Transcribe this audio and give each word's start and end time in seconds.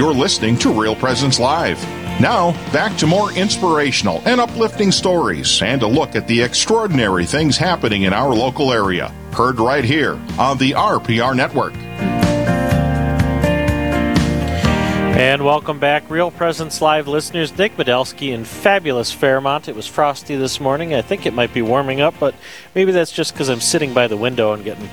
You're 0.00 0.14
listening 0.14 0.56
to 0.60 0.72
Real 0.72 0.96
Presence 0.96 1.38
Live. 1.38 1.78
Now, 2.18 2.52
back 2.72 2.96
to 2.96 3.06
more 3.06 3.32
inspirational 3.32 4.22
and 4.24 4.40
uplifting 4.40 4.90
stories 4.92 5.60
and 5.60 5.82
a 5.82 5.86
look 5.86 6.16
at 6.16 6.26
the 6.26 6.40
extraordinary 6.40 7.26
things 7.26 7.58
happening 7.58 8.04
in 8.04 8.14
our 8.14 8.34
local 8.34 8.72
area. 8.72 9.08
Heard 9.34 9.60
right 9.60 9.84
here 9.84 10.14
on 10.38 10.56
the 10.56 10.70
RPR 10.70 11.36
Network. 11.36 11.74
And 15.18 15.44
welcome 15.44 15.78
back, 15.78 16.08
Real 16.08 16.30
Presence 16.30 16.80
Live 16.80 17.06
listeners. 17.06 17.58
Nick 17.58 17.76
Medelsky 17.76 18.32
in 18.32 18.46
fabulous 18.46 19.12
Fairmont. 19.12 19.68
It 19.68 19.76
was 19.76 19.86
frosty 19.86 20.34
this 20.34 20.60
morning. 20.60 20.94
I 20.94 21.02
think 21.02 21.26
it 21.26 21.34
might 21.34 21.52
be 21.52 21.60
warming 21.60 22.00
up, 22.00 22.14
but 22.18 22.34
maybe 22.74 22.90
that's 22.90 23.12
just 23.12 23.34
because 23.34 23.50
I'm 23.50 23.60
sitting 23.60 23.92
by 23.92 24.06
the 24.06 24.16
window 24.16 24.54
and 24.54 24.64
getting 24.64 24.88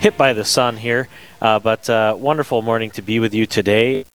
hit 0.00 0.16
by 0.16 0.32
the 0.32 0.46
sun 0.46 0.78
here. 0.78 1.08
Uh, 1.42 1.58
but 1.58 1.90
uh, 1.90 2.16
wonderful 2.18 2.62
morning 2.62 2.90
to 2.92 3.02
be 3.02 3.20
with 3.20 3.34
you 3.34 3.44
today. 3.44 4.06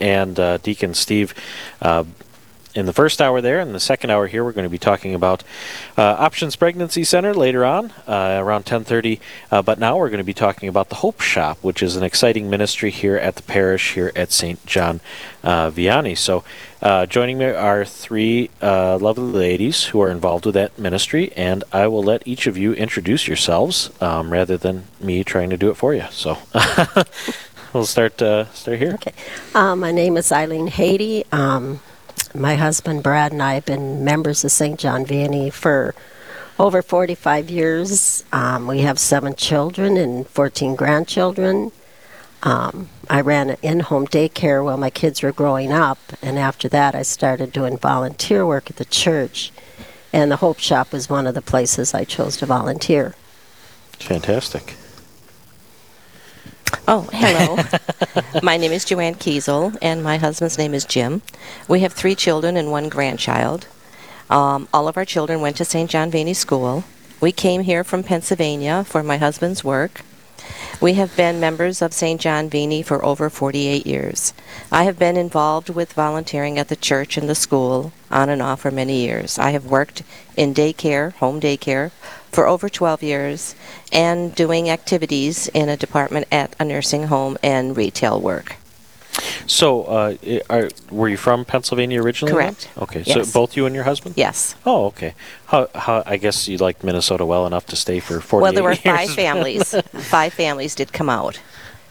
And 0.00 0.38
uh, 0.38 0.58
Deacon 0.58 0.92
Steve 0.92 1.32
uh, 1.80 2.04
in 2.74 2.84
the 2.84 2.92
first 2.92 3.20
hour 3.22 3.40
there. 3.40 3.60
In 3.60 3.72
the 3.72 3.80
second 3.80 4.10
hour 4.10 4.26
here, 4.26 4.44
we're 4.44 4.52
going 4.52 4.66
to 4.66 4.70
be 4.70 4.78
talking 4.78 5.14
about 5.14 5.42
uh, 5.96 6.02
Options 6.02 6.54
Pregnancy 6.54 7.02
Center 7.02 7.32
later 7.32 7.64
on, 7.64 7.90
uh, 8.06 8.38
around 8.38 8.66
10:30. 8.66 9.20
Uh, 9.50 9.62
but 9.62 9.78
now 9.78 9.96
we're 9.96 10.10
going 10.10 10.18
to 10.18 10.24
be 10.24 10.34
talking 10.34 10.68
about 10.68 10.90
the 10.90 10.96
Hope 10.96 11.22
Shop, 11.22 11.56
which 11.62 11.82
is 11.82 11.96
an 11.96 12.02
exciting 12.02 12.50
ministry 12.50 12.90
here 12.90 13.16
at 13.16 13.36
the 13.36 13.42
parish 13.42 13.94
here 13.94 14.12
at 14.14 14.32
St. 14.32 14.64
John 14.66 15.00
uh, 15.42 15.70
Vianney. 15.70 16.16
So, 16.16 16.44
joining 17.06 17.38
me 17.38 17.46
are 17.46 17.86
three 17.86 18.50
lovely 18.60 19.32
ladies 19.32 19.84
who 19.84 20.02
are 20.02 20.10
involved 20.10 20.44
with 20.44 20.56
that 20.56 20.78
ministry, 20.78 21.32
and 21.36 21.64
I 21.72 21.86
will 21.86 22.02
let 22.02 22.26
each 22.28 22.46
of 22.46 22.58
you 22.58 22.74
introduce 22.74 23.26
yourselves 23.26 23.90
um, 24.02 24.30
rather 24.30 24.58
than 24.58 24.84
me 25.00 25.24
trying 25.24 25.48
to 25.48 25.56
do 25.56 25.70
it 25.70 25.74
for 25.78 25.94
you. 25.94 26.04
So. 26.10 26.36
we'll 27.72 27.86
start 27.86 28.20
uh, 28.20 28.52
start 28.52 28.78
here. 28.78 28.94
Okay. 28.94 29.12
Um, 29.54 29.80
my 29.80 29.92
name 29.92 30.16
is 30.16 30.32
Eileen 30.32 30.66
Haiti. 30.66 31.24
Um, 31.32 31.80
my 32.34 32.56
husband 32.56 33.02
Brad 33.02 33.32
and 33.32 33.42
I 33.42 33.54
have 33.54 33.64
been 33.64 34.04
members 34.04 34.44
of 34.44 34.52
St. 34.52 34.78
John 34.78 35.04
Vianney 35.04 35.52
for 35.52 35.94
over 36.58 36.82
45 36.82 37.50
years. 37.50 38.24
Um, 38.32 38.66
we 38.66 38.80
have 38.80 38.98
seven 38.98 39.34
children 39.34 39.96
and 39.96 40.26
14 40.28 40.76
grandchildren. 40.76 41.72
Um, 42.42 42.88
I 43.08 43.20
ran 43.20 43.50
an 43.50 43.56
in 43.62 43.80
home 43.80 44.06
daycare 44.06 44.64
while 44.64 44.78
my 44.78 44.90
kids 44.90 45.22
were 45.22 45.32
growing 45.32 45.72
up, 45.72 45.98
and 46.22 46.38
after 46.38 46.68
that, 46.68 46.94
I 46.94 47.02
started 47.02 47.52
doing 47.52 47.76
volunteer 47.76 48.46
work 48.46 48.70
at 48.70 48.76
the 48.76 48.84
church. 48.84 49.52
And 50.12 50.30
the 50.30 50.36
Hope 50.36 50.58
Shop 50.58 50.92
was 50.92 51.08
one 51.08 51.26
of 51.26 51.34
the 51.34 51.42
places 51.42 51.94
I 51.94 52.04
chose 52.04 52.36
to 52.38 52.46
volunteer. 52.46 53.14
Fantastic. 53.92 54.74
Oh, 56.88 57.08
hello. 57.12 57.62
my 58.42 58.56
name 58.56 58.72
is 58.72 58.84
Joanne 58.84 59.14
Kiesel, 59.14 59.76
and 59.80 60.02
my 60.02 60.16
husband's 60.16 60.58
name 60.58 60.74
is 60.74 60.84
Jim. 60.84 61.22
We 61.68 61.80
have 61.80 61.92
three 61.92 62.14
children 62.14 62.56
and 62.56 62.70
one 62.70 62.88
grandchild. 62.88 63.66
Um, 64.28 64.68
all 64.72 64.88
of 64.88 64.96
our 64.96 65.04
children 65.04 65.40
went 65.40 65.56
to 65.56 65.64
St. 65.64 65.90
John 65.90 66.10
Vianney 66.10 66.36
School. 66.36 66.84
We 67.20 67.32
came 67.32 67.62
here 67.62 67.84
from 67.84 68.02
Pennsylvania 68.02 68.84
for 68.84 69.02
my 69.02 69.18
husband's 69.18 69.62
work. 69.62 70.02
We 70.80 70.94
have 70.94 71.14
been 71.16 71.40
members 71.40 71.82
of 71.82 71.92
St. 71.92 72.20
John 72.20 72.48
Vianney 72.48 72.84
for 72.84 73.04
over 73.04 73.28
48 73.28 73.86
years. 73.86 74.32
I 74.72 74.84
have 74.84 74.98
been 74.98 75.16
involved 75.16 75.68
with 75.68 75.92
volunteering 75.92 76.58
at 76.58 76.68
the 76.68 76.76
church 76.76 77.16
and 77.16 77.28
the 77.28 77.34
school 77.34 77.92
on 78.10 78.30
and 78.30 78.40
off 78.40 78.62
for 78.62 78.70
many 78.70 79.04
years. 79.04 79.38
I 79.38 79.50
have 79.50 79.66
worked 79.66 80.02
in 80.36 80.54
daycare, 80.54 81.12
home 81.14 81.40
daycare, 81.40 81.90
for 82.30 82.46
over 82.46 82.68
12 82.68 83.02
years 83.02 83.54
and 83.92 84.34
doing 84.34 84.70
activities 84.70 85.48
in 85.48 85.68
a 85.68 85.76
department 85.76 86.26
at 86.30 86.54
a 86.60 86.64
nursing 86.64 87.04
home 87.08 87.36
and 87.42 87.76
retail 87.76 88.20
work. 88.20 88.56
So, 89.46 89.82
uh, 89.84 90.14
i- 90.24 90.40
are, 90.48 90.70
were 90.90 91.08
you 91.08 91.16
from 91.16 91.44
Pennsylvania 91.44 92.00
originally? 92.00 92.32
then? 92.32 92.42
Correct. 92.54 92.68
Okay, 92.78 93.02
Yes. 93.04 93.26
so 93.28 93.32
both 93.32 93.56
you 93.56 93.66
and 93.66 93.74
your 93.74 93.84
husband? 93.84 94.14
Yes. 94.16 94.54
Oh, 94.64 94.86
okay. 94.86 95.14
How, 95.46 95.68
how, 95.74 96.02
I 96.06 96.16
guess 96.16 96.46
you 96.46 96.56
liked 96.58 96.84
Minnesota 96.84 97.24
well 97.26 97.46
enough 97.46 97.66
to 97.66 97.76
stay 97.76 97.98
for 98.00 98.20
48 98.20 98.42
Well, 98.42 98.52
there 98.52 98.62
were 98.62 98.70
years. 98.84 98.98
five 98.98 99.10
families. 99.10 99.74
five 99.94 100.32
families 100.32 100.74
did 100.76 100.92
come 100.92 101.10
out 101.10 101.40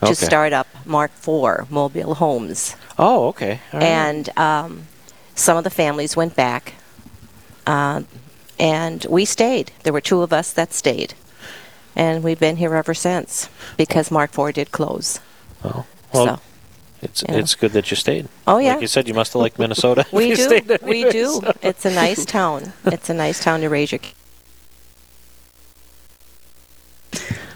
Okay. 0.02 0.14
to 0.14 0.16
start 0.16 0.54
up 0.54 0.68
Mark 0.86 1.12
IV 1.28 1.70
mobile 1.70 2.16
homes, 2.16 2.78
Oh, 2.98 3.28
okay. 3.28 3.60
All 3.74 3.80
right. 3.82 3.86
and 3.86 4.30
um, 4.38 4.88
some 5.36 5.58
of 5.58 5.66
the 5.66 5.70
families 5.70 6.16
went 6.16 6.38
back, 6.38 6.74
uh, 7.68 8.04
and 8.60 9.06
we 9.10 9.26
stayed. 9.26 9.72
There 9.84 9.94
were 9.94 10.02
two 10.02 10.22
of 10.22 10.34
us 10.34 10.52
that 10.54 10.74
stayed, 10.74 11.14
and 11.96 12.24
we've 12.24 12.40
been 12.40 12.58
here 12.58 12.76
ever 12.76 12.94
since 12.94 13.50
because 13.78 14.12
Mark 14.12 14.38
IV 14.38 14.54
did 14.54 14.72
close. 14.72 15.20
Oh, 15.64 15.86
well, 16.14 16.26
so 16.38 16.42
it's 17.02 17.24
yeah. 17.28 17.36
it's 17.36 17.56
good 17.56 17.72
that 17.72 17.90
you 17.92 17.96
stayed. 17.98 18.28
Oh, 18.46 18.58
yeah. 18.60 18.74
Like 18.74 18.82
you 18.82 18.88
said, 18.88 19.08
you 19.08 19.14
must 19.14 19.34
have 19.34 19.42
liked 19.42 19.58
Minnesota. 19.60 20.06
we 20.12 20.30
do. 20.36 20.36
stayed 20.36 20.82
We 20.84 21.10
do. 21.10 21.40
so- 21.42 21.54
It's 21.62 21.86
a 21.86 21.92
nice 21.94 22.26
town. 22.26 22.74
It's 22.86 23.10
a 23.10 23.14
nice 23.14 23.44
town 23.44 23.62
to 23.62 23.70
raise 23.70 23.92
your. 23.92 24.00
kids. 24.00 24.16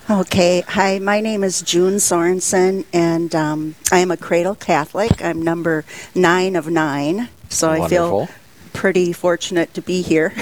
Okay, 0.09 0.61
hi, 0.67 0.99
my 0.99 1.21
name 1.21 1.43
is 1.45 1.61
June 1.61 1.93
Sorensen, 1.95 2.83
and 2.91 3.33
um, 3.33 3.75
I 3.91 3.99
am 3.99 4.11
a 4.11 4.17
cradle 4.17 4.53
Catholic. 4.53 5.23
I'm 5.23 5.41
number 5.41 5.85
nine 6.13 6.57
of 6.57 6.67
nine, 6.67 7.29
so 7.47 7.69
I 7.69 7.87
feel 7.87 8.27
pretty 8.73 9.13
fortunate 9.13 9.73
to 9.75 9.81
be 9.81 10.01
here. 10.01 10.33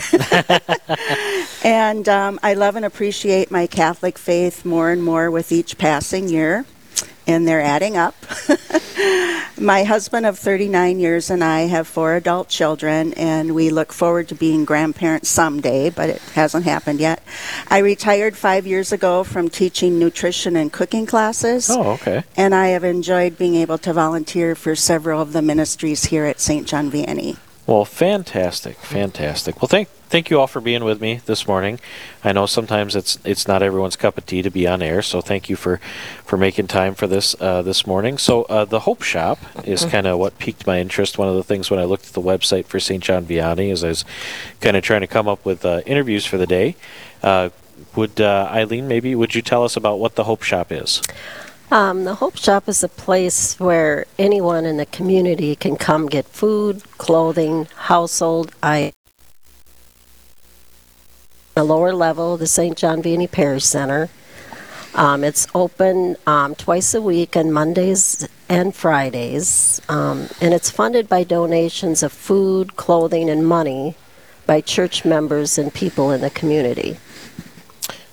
and 1.63 2.07
um, 2.09 2.39
I 2.41 2.53
love 2.53 2.75
and 2.75 2.85
appreciate 2.85 3.51
my 3.51 3.67
Catholic 3.67 4.17
faith 4.17 4.65
more 4.65 4.91
and 4.91 5.03
more 5.03 5.29
with 5.29 5.51
each 5.51 5.77
passing 5.77 6.29
year, 6.29 6.65
and 7.27 7.47
they're 7.47 7.61
adding 7.61 7.97
up. 7.97 8.15
my 9.61 9.83
husband 9.83 10.25
of 10.25 10.39
39 10.39 10.99
years 10.99 11.29
and 11.29 11.43
I 11.43 11.61
have 11.61 11.87
four 11.87 12.15
adult 12.15 12.49
children, 12.49 13.13
and 13.13 13.53
we 13.53 13.69
look 13.69 13.93
forward 13.93 14.27
to 14.29 14.35
being 14.35 14.65
grandparents 14.65 15.29
someday, 15.29 15.89
but 15.89 16.09
it 16.09 16.21
hasn't 16.33 16.65
happened 16.65 16.99
yet. 16.99 17.23
I 17.69 17.79
retired 17.79 18.35
five 18.35 18.65
years 18.65 18.91
ago 18.91 19.23
from 19.23 19.49
teaching 19.49 19.99
nutrition 19.99 20.55
and 20.55 20.73
cooking 20.73 21.05
classes. 21.05 21.69
Oh, 21.69 21.91
okay. 21.91 22.23
And 22.35 22.55
I 22.55 22.69
have 22.69 22.83
enjoyed 22.83 23.37
being 23.37 23.55
able 23.55 23.77
to 23.79 23.93
volunteer 23.93 24.55
for 24.55 24.75
several 24.75 25.21
of 25.21 25.33
the 25.33 25.41
ministries 25.41 26.05
here 26.05 26.25
at 26.25 26.39
St. 26.39 26.67
John 26.67 26.91
Vianney. 26.91 27.37
Well, 27.67 27.85
fantastic, 27.85 28.77
fantastic. 28.77 29.61
Well, 29.61 29.69
thank 29.69 29.87
thank 30.09 30.29
you 30.29 30.39
all 30.39 30.47
for 30.47 30.59
being 30.59 30.83
with 30.83 30.99
me 30.99 31.21
this 31.25 31.47
morning. 31.47 31.79
I 32.23 32.31
know 32.31 32.47
sometimes 32.47 32.95
it's 32.95 33.19
it's 33.23 33.47
not 33.47 33.61
everyone's 33.61 33.95
cup 33.95 34.17
of 34.17 34.25
tea 34.25 34.41
to 34.41 34.49
be 34.49 34.67
on 34.67 34.81
air, 34.81 35.01
so 35.01 35.21
thank 35.21 35.47
you 35.47 35.55
for 35.55 35.77
for 36.25 36.37
making 36.37 36.67
time 36.67 36.95
for 36.95 37.05
this 37.05 37.35
uh, 37.39 37.61
this 37.61 37.85
morning. 37.85 38.17
So 38.17 38.43
uh, 38.43 38.65
the 38.65 38.81
Hope 38.81 39.03
Shop 39.03 39.39
is 39.63 39.85
kind 39.85 40.07
of 40.07 40.17
what 40.17 40.39
piqued 40.39 40.65
my 40.65 40.79
interest. 40.79 41.19
One 41.19 41.29
of 41.29 41.35
the 41.35 41.43
things 41.43 41.69
when 41.69 41.79
I 41.79 41.83
looked 41.83 42.07
at 42.07 42.13
the 42.13 42.21
website 42.21 42.65
for 42.65 42.79
St. 42.79 43.03
John 43.03 43.25
Vianney 43.25 43.71
is 43.71 43.83
I 43.83 43.89
was 43.89 44.05
kind 44.59 44.75
of 44.75 44.83
trying 44.83 45.01
to 45.01 45.07
come 45.07 45.27
up 45.27 45.45
with 45.45 45.63
uh, 45.63 45.81
interviews 45.85 46.25
for 46.25 46.37
the 46.37 46.47
day. 46.47 46.75
Uh, 47.21 47.49
would 47.95 48.19
uh, 48.19 48.49
Eileen 48.51 48.87
maybe 48.87 49.13
would 49.13 49.35
you 49.35 49.41
tell 49.41 49.63
us 49.63 49.77
about 49.77 49.99
what 49.99 50.15
the 50.15 50.23
Hope 50.23 50.41
Shop 50.41 50.71
is? 50.71 51.01
Um, 51.71 52.03
the 52.03 52.15
Hope 52.15 52.35
Shop 52.35 52.67
is 52.67 52.83
a 52.83 52.89
place 52.89 53.57
where 53.57 54.05
anyone 54.19 54.65
in 54.65 54.75
the 54.75 54.85
community 54.85 55.55
can 55.55 55.77
come 55.77 56.07
get 56.07 56.25
food, 56.25 56.83
clothing, 56.97 57.69
household 57.77 58.51
items. 58.61 58.93
The 61.55 61.63
lower 61.63 61.93
level, 61.93 62.35
the 62.35 62.45
St. 62.45 62.77
John 62.77 63.01
Vianney 63.01 63.31
Parish 63.31 63.63
Center. 63.63 64.09
Um, 64.95 65.23
it's 65.23 65.47
open 65.55 66.17
um, 66.27 66.55
twice 66.55 66.93
a 66.93 67.01
week 67.01 67.37
on 67.37 67.53
Mondays 67.53 68.27
and 68.49 68.75
Fridays, 68.75 69.79
um, 69.87 70.27
and 70.41 70.53
it's 70.53 70.69
funded 70.69 71.07
by 71.07 71.23
donations 71.23 72.03
of 72.03 72.11
food, 72.11 72.75
clothing, 72.75 73.29
and 73.29 73.47
money 73.47 73.95
by 74.45 74.59
church 74.59 75.05
members 75.05 75.57
and 75.57 75.73
people 75.73 76.11
in 76.11 76.19
the 76.19 76.31
community. 76.31 76.97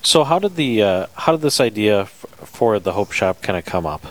So 0.01 0.23
how 0.23 0.39
did 0.39 0.55
the 0.55 0.81
uh, 0.81 1.07
how 1.15 1.33
did 1.33 1.41
this 1.41 1.59
idea 1.59 2.01
f- 2.01 2.25
for 2.43 2.79
the 2.79 2.93
Hope 2.93 3.11
Shop 3.11 3.41
kind 3.41 3.57
of 3.57 3.65
come 3.65 3.85
up? 3.85 4.05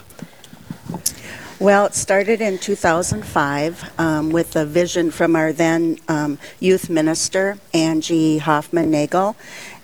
Well, 1.60 1.86
it 1.86 1.94
started 1.94 2.40
in 2.40 2.58
2005 2.58 3.98
um, 3.98 4.30
with 4.30 4.54
a 4.54 4.64
vision 4.64 5.10
from 5.10 5.34
our 5.34 5.52
then 5.52 5.98
um, 6.06 6.38
youth 6.60 6.88
minister, 6.88 7.58
Angie 7.74 8.38
Hoffman 8.38 8.92
Nagel, 8.92 9.34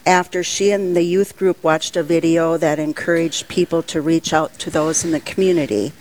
after 0.06 0.44
she 0.44 0.70
and 0.70 0.94
the 0.94 1.02
youth 1.02 1.37
group 1.37 1.64
watched 1.64 1.96
a 1.96 2.05
video 2.05 2.56
that 2.58 2.79
encouraged 2.79 3.49
people 3.49 3.82
to 3.84 4.00
reach 4.00 4.32
out 4.32 4.56
to 4.61 4.70
those 4.70 5.05
in 5.05 5.11
the 5.11 5.19
community. 5.19 5.93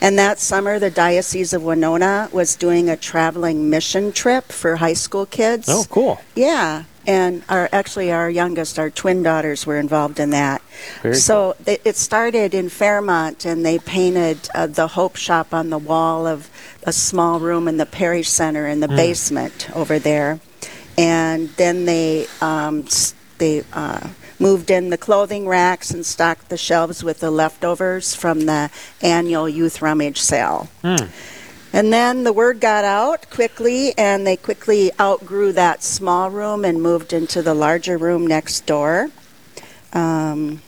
And 0.00 0.18
that 0.18 0.40
summer, 0.40 0.80
the 0.80 0.90
Diocese 0.90 1.52
of 1.52 1.62
Winona 1.62 2.28
was 2.32 2.56
doing 2.56 2.88
a 2.90 2.96
traveling 2.96 3.70
mission 3.70 4.10
trip 4.10 4.46
for 4.50 4.76
high 4.76 4.94
school 4.94 5.26
kids. 5.26 5.68
Oh, 5.68 5.84
cool. 5.88 6.20
Yeah, 6.34 6.82
and 7.06 7.42
our 7.48 7.68
actually 7.72 8.12
our 8.12 8.30
youngest, 8.30 8.78
our 8.78 8.90
twin 8.90 9.22
daughters, 9.22 9.66
were 9.66 9.78
involved 9.78 10.20
in 10.20 10.30
that. 10.30 10.62
Very 11.02 11.14
so 11.14 11.56
they, 11.60 11.78
it 11.84 11.96
started 11.96 12.54
in 12.54 12.68
Fairmont, 12.68 13.44
and 13.44 13.64
they 13.64 13.78
painted 13.78 14.48
uh, 14.54 14.66
the 14.66 14.88
Hope 14.88 15.16
Shop 15.16 15.52
on 15.52 15.70
the 15.70 15.78
wall 15.78 16.26
of 16.26 16.50
a 16.84 16.92
small 16.92 17.40
room 17.40 17.68
in 17.68 17.76
the 17.76 17.86
parish 17.86 18.28
center 18.28 18.66
in 18.66 18.80
the 18.80 18.88
basement 18.88 19.68
over 19.74 19.98
there, 19.98 20.40
and 20.96 21.48
then 21.50 21.84
they 21.84 22.26
um, 22.40 22.84
they 23.38 23.64
uh, 23.72 24.08
moved 24.38 24.70
in 24.70 24.90
the 24.90 24.98
clothing 24.98 25.48
racks 25.48 25.90
and 25.90 26.04
stocked 26.04 26.48
the 26.48 26.56
shelves 26.56 27.02
with 27.02 27.20
the 27.20 27.30
leftovers 27.30 28.14
from 28.14 28.46
the 28.46 28.70
annual 29.00 29.48
youth 29.48 29.80
rummage 29.80 30.20
sale. 30.20 30.68
Hmm. 30.82 31.06
And 31.72 31.92
then 31.92 32.24
the 32.24 32.32
word 32.32 32.60
got 32.60 32.84
out 32.84 33.30
quickly, 33.30 33.96
and 33.96 34.26
they 34.26 34.36
quickly 34.36 34.90
outgrew 35.00 35.52
that 35.52 35.82
small 35.82 36.30
room 36.30 36.64
and 36.64 36.82
moved 36.82 37.12
into 37.12 37.40
the 37.42 37.54
larger 37.54 37.96
room 37.96 38.26
next 38.26 38.66
door. 38.66 39.10
Um, 39.94 40.60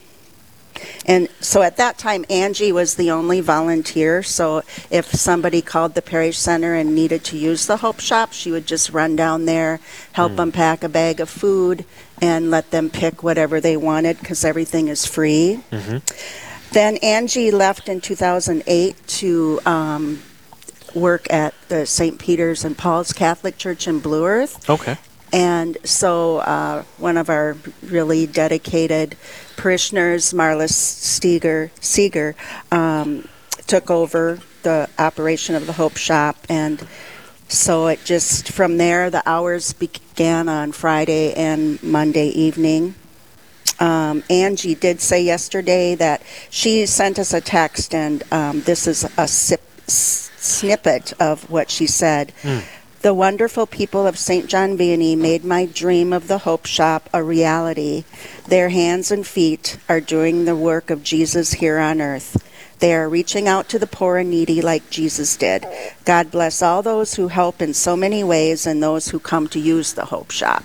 and 1.06 1.28
so 1.40 1.62
at 1.62 1.76
that 1.76 1.98
time, 1.98 2.24
Angie 2.30 2.72
was 2.72 2.94
the 2.94 3.10
only 3.10 3.40
volunteer. 3.40 4.22
So 4.22 4.62
if 4.90 5.06
somebody 5.14 5.60
called 5.62 5.94
the 5.94 6.02
parish 6.02 6.38
center 6.38 6.74
and 6.74 6.94
needed 6.94 7.22
to 7.24 7.36
use 7.38 7.66
the 7.66 7.78
Hope 7.78 8.00
Shop, 8.00 8.32
she 8.32 8.50
would 8.50 8.66
just 8.66 8.90
run 8.90 9.14
down 9.14 9.44
there, 9.44 9.80
help 10.12 10.32
Hmm. 10.32 10.36
them 10.36 10.52
pack 10.52 10.82
a 10.82 10.88
bag 10.88 11.20
of 11.20 11.28
food, 11.28 11.84
and 12.20 12.50
let 12.50 12.70
them 12.70 12.88
pick 12.90 13.22
whatever 13.22 13.60
they 13.60 13.76
wanted 13.76 14.18
because 14.20 14.44
everything 14.44 14.88
is 14.88 15.04
free. 15.04 15.60
Mhm. 15.70 16.00
Then 16.72 16.96
Angie 16.98 17.50
left 17.50 17.88
in 17.88 18.00
2008 18.00 18.96
to 19.20 19.60
um, 19.66 20.22
work 20.94 21.30
at 21.32 21.54
the 21.68 21.86
St. 21.86 22.18
Peter's 22.18 22.64
and 22.64 22.76
Paul's 22.76 23.12
Catholic 23.12 23.58
Church 23.58 23.86
in 23.88 24.00
Blue 24.00 24.26
Earth. 24.26 24.68
Okay. 24.68 24.96
And 25.32 25.76
so 25.82 26.38
uh, 26.38 26.84
one 26.98 27.16
of 27.16 27.28
our 27.28 27.56
really 27.82 28.26
dedicated 28.26 29.16
parishioners, 29.56 30.32
Marla 30.32 30.68
Steger, 30.70 31.72
Seeger, 31.80 32.36
um, 32.70 33.28
took 33.66 33.90
over 33.90 34.38
the 34.62 34.88
operation 34.98 35.54
of 35.56 35.66
the 35.66 35.72
Hope 35.72 35.96
Shop. 35.96 36.36
And 36.48 36.86
so 37.48 37.88
it 37.88 38.04
just, 38.04 38.48
from 38.50 38.76
there, 38.76 39.10
the 39.10 39.22
hours 39.28 39.72
began 39.72 40.48
on 40.48 40.72
Friday 40.72 41.34
and 41.34 41.82
Monday 41.82 42.28
evening. 42.28 42.94
Um, 43.80 44.22
Angie 44.30 44.76
did 44.76 45.00
say 45.00 45.22
yesterday 45.22 45.94
that 45.96 46.22
she 46.50 46.86
sent 46.86 47.18
us 47.18 47.34
a 47.34 47.40
text, 47.40 47.94
and 47.94 48.22
um, 48.32 48.60
this 48.62 48.86
is 48.86 49.04
a 49.18 49.26
sip, 49.26 49.60
s- 49.86 50.30
snippet 50.36 51.12
of 51.20 51.48
what 51.50 51.70
she 51.70 51.86
said. 51.86 52.32
Hmm. 52.42 52.60
The 53.02 53.12
wonderful 53.14 53.66
people 53.66 54.06
of 54.06 54.18
St. 54.18 54.46
John 54.46 54.78
Vianney 54.78 55.16
made 55.16 55.44
my 55.44 55.66
dream 55.66 56.12
of 56.12 56.26
the 56.26 56.38
Hope 56.38 56.64
Shop 56.64 57.10
a 57.12 57.22
reality. 57.22 58.04
Their 58.48 58.70
hands 58.70 59.10
and 59.10 59.26
feet 59.26 59.76
are 59.90 60.00
doing 60.00 60.44
the 60.46 60.56
work 60.56 60.88
of 60.88 61.02
Jesus 61.02 61.52
here 61.52 61.78
on 61.78 62.00
earth. 62.00 62.42
They 62.78 62.94
are 62.94 63.08
reaching 63.08 63.46
out 63.46 63.68
to 63.68 63.78
the 63.78 63.86
poor 63.86 64.16
and 64.16 64.30
needy 64.30 64.60
like 64.62 64.88
Jesus 64.90 65.36
did. 65.36 65.66
God 66.04 66.30
bless 66.30 66.62
all 66.62 66.82
those 66.82 67.14
who 67.14 67.28
help 67.28 67.60
in 67.60 67.74
so 67.74 67.94
many 67.96 68.24
ways 68.24 68.66
and 68.66 68.82
those 68.82 69.08
who 69.08 69.18
come 69.18 69.48
to 69.48 69.60
use 69.60 69.92
the 69.92 70.06
Hope 70.06 70.30
Shop. 70.30 70.64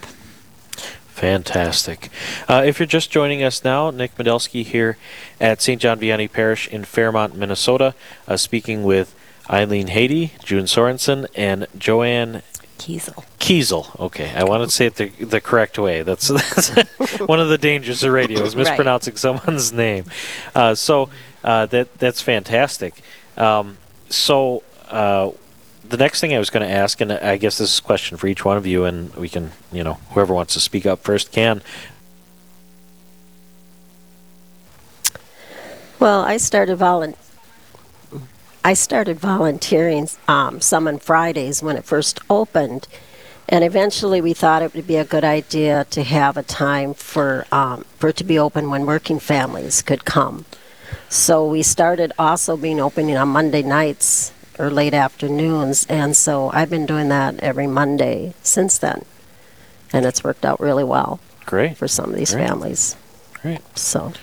Fantastic. 1.19 2.09
Uh, 2.47 2.63
if 2.65 2.79
you're 2.79 2.87
just 2.87 3.11
joining 3.11 3.43
us 3.43 3.63
now, 3.65 3.91
Nick 3.91 4.15
Medelsky 4.15 4.63
here 4.63 4.97
at 5.41 5.61
St. 5.61 5.81
John 5.81 5.99
Vianney 5.99 6.31
Parish 6.31 6.67
in 6.69 6.85
Fairmont, 6.85 7.35
Minnesota, 7.35 7.93
uh, 8.25 8.37
speaking 8.37 8.83
with 8.83 9.13
Eileen 9.49 9.87
Haiti, 9.87 10.31
June 10.45 10.63
Sorensen, 10.63 11.27
and 11.35 11.67
Joanne 11.77 12.41
Kiesel. 12.77 13.25
Kiesel. 13.37 13.99
Okay, 13.99 14.31
I 14.33 14.45
wanted 14.45 14.67
to 14.67 14.71
say 14.71 14.85
it 14.85 14.95
the, 14.95 15.09
the 15.09 15.41
correct 15.41 15.77
way. 15.77 16.03
That's, 16.03 16.27
that's 16.29 16.69
one 17.19 17.41
of 17.41 17.49
the 17.49 17.57
dangers 17.57 18.01
of 18.01 18.13
radio 18.13 18.41
is 18.41 18.55
Right. 18.55 18.63
mispronouncing 18.63 19.17
someone's 19.17 19.73
name. 19.73 20.05
Uh, 20.55 20.73
so 20.73 21.09
uh, 21.43 21.65
that 21.65 21.97
that's 21.99 22.21
fantastic. 22.21 23.01
Um, 23.35 23.77
so 24.07 24.63
uh, 24.89 25.31
the 25.89 25.97
next 25.97 26.21
thing 26.21 26.33
I 26.33 26.39
was 26.39 26.49
going 26.49 26.67
to 26.67 26.71
ask, 26.71 27.01
and 27.01 27.11
I 27.11 27.37
guess 27.37 27.57
this 27.57 27.73
is 27.73 27.79
a 27.79 27.81
question 27.81 28.17
for 28.17 28.27
each 28.27 28.45
one 28.45 28.57
of 28.57 28.67
you, 28.67 28.85
and 28.85 29.13
we 29.15 29.27
can, 29.27 29.51
you 29.71 29.83
know, 29.83 29.95
whoever 30.11 30.33
wants 30.33 30.53
to 30.53 30.59
speak 30.59 30.85
up 30.85 30.99
first 30.99 31.31
can. 31.31 31.61
Well, 35.99 36.21
I 36.21 36.37
started 36.37 36.77
volun- 36.77 37.15
I 38.63 38.73
started 38.73 39.19
volunteering 39.19 40.07
um, 40.27 40.61
some 40.61 40.87
on 40.87 40.99
Fridays 40.99 41.63
when 41.63 41.75
it 41.75 41.85
first 41.85 42.19
opened, 42.29 42.87
and 43.47 43.63
eventually 43.63 44.21
we 44.21 44.33
thought 44.33 44.61
it 44.61 44.75
would 44.75 44.87
be 44.87 44.97
a 44.97 45.05
good 45.05 45.23
idea 45.23 45.85
to 45.89 46.03
have 46.03 46.37
a 46.37 46.43
time 46.43 46.93
for 46.93 47.47
um, 47.51 47.83
for 47.97 48.09
it 48.09 48.17
to 48.17 48.23
be 48.23 48.37
open 48.37 48.69
when 48.69 48.85
working 48.85 49.19
families 49.19 49.81
could 49.81 50.05
come. 50.05 50.45
So 51.09 51.45
we 51.47 51.63
started 51.63 52.13
also 52.19 52.55
being 52.55 52.79
opening 52.79 53.17
on 53.17 53.29
Monday 53.29 53.63
nights 53.63 54.31
or 54.59 54.69
late 54.69 54.93
afternoons, 54.93 55.85
and 55.87 56.15
so 56.15 56.51
I've 56.53 56.69
been 56.69 56.85
doing 56.85 57.09
that 57.09 57.39
every 57.39 57.65
Monday 57.65 58.33
since 58.43 58.77
then, 58.77 59.05
and 59.93 60.05
it's 60.05 60.23
worked 60.23 60.45
out 60.45 60.59
really 60.59 60.83
well 60.83 61.19
Great. 61.45 61.77
for 61.77 61.87
some 61.87 62.09
of 62.09 62.15
these 62.15 62.33
Great. 62.33 62.47
families. 62.47 62.95
Great. 63.41 63.61
So. 63.77 64.13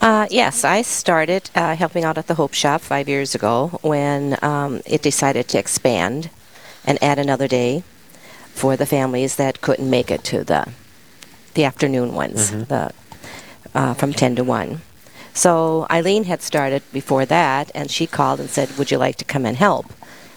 Uh, 0.00 0.26
yes, 0.30 0.64
I 0.64 0.82
started 0.82 1.50
uh, 1.54 1.76
helping 1.76 2.04
out 2.04 2.16
at 2.16 2.26
the 2.26 2.34
Hope 2.34 2.54
Shop 2.54 2.80
five 2.80 3.08
years 3.08 3.34
ago 3.34 3.78
when 3.82 4.36
um, 4.42 4.80
it 4.86 5.02
decided 5.02 5.46
to 5.48 5.58
expand 5.58 6.30
and 6.86 7.00
add 7.02 7.18
another 7.18 7.46
day 7.46 7.84
for 8.54 8.76
the 8.76 8.86
families 8.86 9.36
that 9.36 9.60
couldn't 9.60 9.88
make 9.88 10.10
it 10.10 10.24
to 10.24 10.42
the 10.44 10.72
the 11.54 11.64
afternoon 11.64 12.14
ones, 12.14 12.50
the 12.50 12.92
uh, 13.74 13.94
from 13.94 14.12
ten 14.12 14.36
to 14.36 14.44
one. 14.44 14.80
So 15.34 15.86
Eileen 15.90 16.24
had 16.24 16.42
started 16.42 16.82
before 16.92 17.24
that, 17.26 17.70
and 17.74 17.90
she 17.90 18.06
called 18.06 18.40
and 18.40 18.50
said, 18.50 18.76
"Would 18.78 18.90
you 18.90 18.98
like 18.98 19.16
to 19.16 19.24
come 19.24 19.46
and 19.46 19.56
help?" 19.56 19.86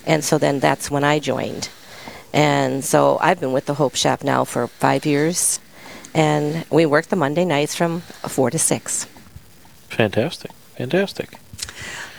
And 0.05 0.23
so 0.23 0.37
then 0.37 0.59
that's 0.59 0.91
when 0.91 1.03
I 1.03 1.19
joined. 1.19 1.69
And 2.33 2.83
so 2.83 3.17
I've 3.21 3.39
been 3.39 3.53
with 3.53 3.65
the 3.65 3.75
Hope 3.75 3.95
Shop 3.95 4.23
now 4.23 4.43
for 4.43 4.67
five 4.67 5.05
years, 5.05 5.59
and 6.13 6.65
we 6.69 6.85
work 6.85 7.07
the 7.07 7.15
Monday 7.15 7.45
nights 7.45 7.75
from 7.75 8.01
four 8.01 8.49
to 8.49 8.59
six. 8.59 9.05
Fantastic. 9.89 10.51
Fantastic. 10.77 11.37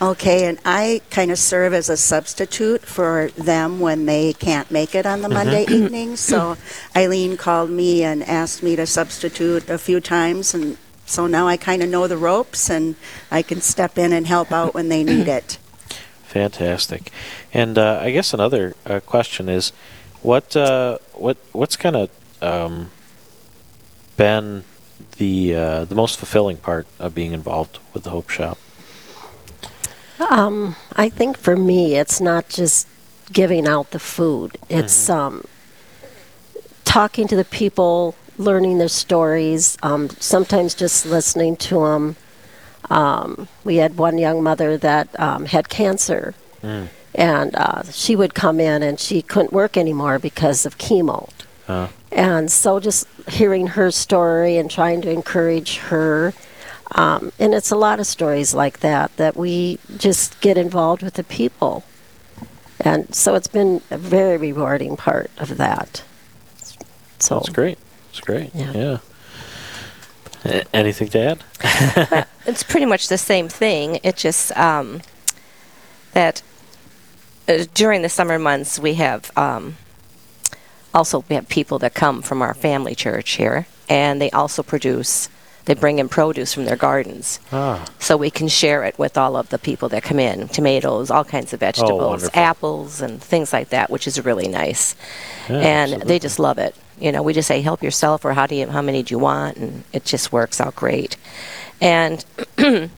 Okay, 0.02 0.46
and 0.46 0.58
I 0.64 1.00
kind 1.10 1.30
of 1.30 1.38
serve 1.38 1.72
as 1.72 1.88
a 1.88 1.96
substitute 1.96 2.82
for 2.82 3.30
them 3.36 3.80
when 3.80 4.06
they 4.06 4.32
can't 4.32 4.70
make 4.70 4.94
it 4.94 5.06
on 5.06 5.22
the 5.22 5.28
mm-hmm. 5.28 5.34
Monday 5.34 5.64
evening. 5.68 6.16
So 6.16 6.56
Eileen 6.96 7.36
called 7.36 7.70
me 7.70 8.02
and 8.02 8.22
asked 8.22 8.62
me 8.62 8.76
to 8.76 8.86
substitute 8.86 9.68
a 9.68 9.78
few 9.78 10.00
times, 10.00 10.54
and 10.54 10.76
so 11.06 11.26
now 11.26 11.46
I 11.46 11.56
kind 11.56 11.82
of 11.82 11.88
know 11.88 12.06
the 12.06 12.16
ropes 12.16 12.70
and 12.70 12.96
I 13.30 13.42
can 13.42 13.60
step 13.60 13.98
in 13.98 14.12
and 14.12 14.26
help 14.26 14.52
out 14.52 14.74
when 14.74 14.88
they 14.88 15.04
need 15.04 15.28
it. 15.28 15.58
Fantastic. 16.24 17.10
And 17.52 17.78
uh, 17.78 18.00
I 18.02 18.10
guess 18.10 18.34
another 18.34 18.74
uh, 18.86 19.00
question 19.00 19.48
is, 19.48 19.72
what 20.22 20.56
uh, 20.56 20.98
what 21.12 21.36
what's 21.52 21.76
kind 21.76 21.94
of 21.94 22.10
um, 22.40 22.90
been 24.16 24.64
the 25.18 25.54
uh, 25.54 25.84
the 25.84 25.94
most 25.94 26.16
fulfilling 26.18 26.56
part 26.56 26.86
of 26.98 27.14
being 27.14 27.32
involved 27.32 27.78
with 27.92 28.04
the 28.04 28.10
Hope 28.10 28.30
Shop? 28.30 28.58
Um, 30.30 30.76
I 30.94 31.08
think 31.08 31.36
for 31.36 31.56
me, 31.56 31.96
it's 31.96 32.20
not 32.20 32.48
just 32.48 32.88
giving 33.32 33.66
out 33.66 33.90
the 33.90 33.98
food. 33.98 34.58
It's 34.68 35.10
um, 35.10 35.44
talking 36.84 37.28
to 37.28 37.36
the 37.36 37.44
people, 37.44 38.14
learning 38.38 38.78
their 38.78 38.88
stories. 38.88 39.76
Um, 39.82 40.10
sometimes 40.20 40.74
just 40.74 41.06
listening 41.06 41.56
to 41.56 41.80
them. 41.80 42.16
Um, 42.90 43.48
we 43.64 43.76
had 43.76 43.96
one 43.96 44.18
young 44.18 44.42
mother 44.42 44.76
that 44.78 45.08
um, 45.18 45.46
had 45.46 45.68
cancer, 45.68 46.34
and 47.14 47.54
uh, 47.56 47.82
she 47.84 48.14
would 48.16 48.34
come 48.34 48.60
in 48.60 48.82
and 48.82 49.00
she 49.00 49.22
couldn't 49.22 49.52
work 49.52 49.76
anymore 49.76 50.18
because 50.18 50.66
of 50.66 50.76
chemo. 50.78 51.30
Uh, 51.68 51.88
And 52.12 52.52
so 52.52 52.78
just 52.80 53.06
hearing 53.28 53.68
her 53.68 53.90
story 53.90 54.56
and 54.58 54.70
trying 54.70 55.02
to 55.02 55.10
encourage 55.10 55.78
her. 55.78 56.32
Um, 56.94 57.32
and 57.38 57.54
it's 57.54 57.70
a 57.70 57.76
lot 57.76 57.98
of 57.98 58.06
stories 58.06 58.54
like 58.54 58.80
that 58.80 59.16
that 59.16 59.36
we 59.36 59.78
just 59.96 60.40
get 60.40 60.56
involved 60.58 61.02
with 61.02 61.14
the 61.14 61.24
people. 61.24 61.82
And 62.80 63.14
so 63.14 63.34
it's 63.34 63.48
been 63.48 63.80
a 63.90 63.98
very 63.98 64.36
rewarding 64.36 64.96
part 64.96 65.30
of 65.38 65.56
that. 65.56 66.04
So 67.18 67.36
that's 67.36 67.48
great. 67.48 67.78
That's 68.14 68.24
great. 68.24 68.54
Yeah. 68.54 68.72
Yeah. 68.72 68.98
A- 70.44 70.76
anything 70.76 71.08
to 71.08 71.18
add? 71.20 72.26
It's 72.46 72.62
pretty 72.62 72.84
much 72.86 73.08
the 73.08 73.16
same 73.18 73.48
thing. 73.48 73.98
It 74.02 74.16
just 74.16 74.54
um, 74.56 75.00
that 76.12 76.42
uh, 77.48 77.64
during 77.72 78.02
the 78.02 78.10
summer 78.10 78.38
months 78.38 78.78
we 78.78 78.94
have 78.94 79.32
um, 79.36 79.76
also 80.92 81.24
we 81.30 81.34
have 81.36 81.48
people 81.48 81.78
that 81.78 81.94
come 81.94 82.20
from 82.20 82.42
our 82.42 82.52
family 82.52 82.94
church 82.94 83.32
here, 83.32 83.66
and 83.88 84.20
they 84.20 84.30
also 84.30 84.62
produce. 84.62 85.28
They 85.64 85.72
bring 85.72 85.98
in 85.98 86.10
produce 86.10 86.52
from 86.52 86.66
their 86.66 86.76
gardens, 86.76 87.40
Ah, 87.50 87.86
so 87.98 88.18
we 88.18 88.30
can 88.30 88.48
share 88.48 88.84
it 88.84 88.98
with 88.98 89.16
all 89.16 89.34
of 89.34 89.48
the 89.48 89.58
people 89.58 89.88
that 89.88 90.02
come 90.02 90.18
in. 90.18 90.48
Tomatoes, 90.48 91.10
all 91.10 91.24
kinds 91.24 91.54
of 91.54 91.60
vegetables, 91.60 92.00
wonderful. 92.22 92.38
apples, 92.38 93.00
and 93.00 93.22
things 93.22 93.50
like 93.54 93.70
that, 93.70 93.88
which 93.88 94.06
is 94.06 94.22
really 94.22 94.46
nice. 94.48 94.94
yeah, 95.48 95.56
and 95.56 96.02
they 96.02 96.18
just 96.18 96.38
love 96.38 96.58
it. 96.58 96.76
You 96.98 97.12
know, 97.12 97.22
we 97.22 97.32
just 97.32 97.48
say 97.48 97.60
help 97.60 97.82
yourself, 97.82 98.24
or 98.24 98.32
how 98.32 98.46
do 98.46 98.54
you, 98.54 98.66
how 98.68 98.82
many 98.82 99.02
do 99.02 99.14
you 99.14 99.18
want, 99.18 99.56
and 99.56 99.84
it 99.92 100.04
just 100.04 100.32
works 100.32 100.60
out 100.60 100.76
great. 100.76 101.16
And 101.80 102.24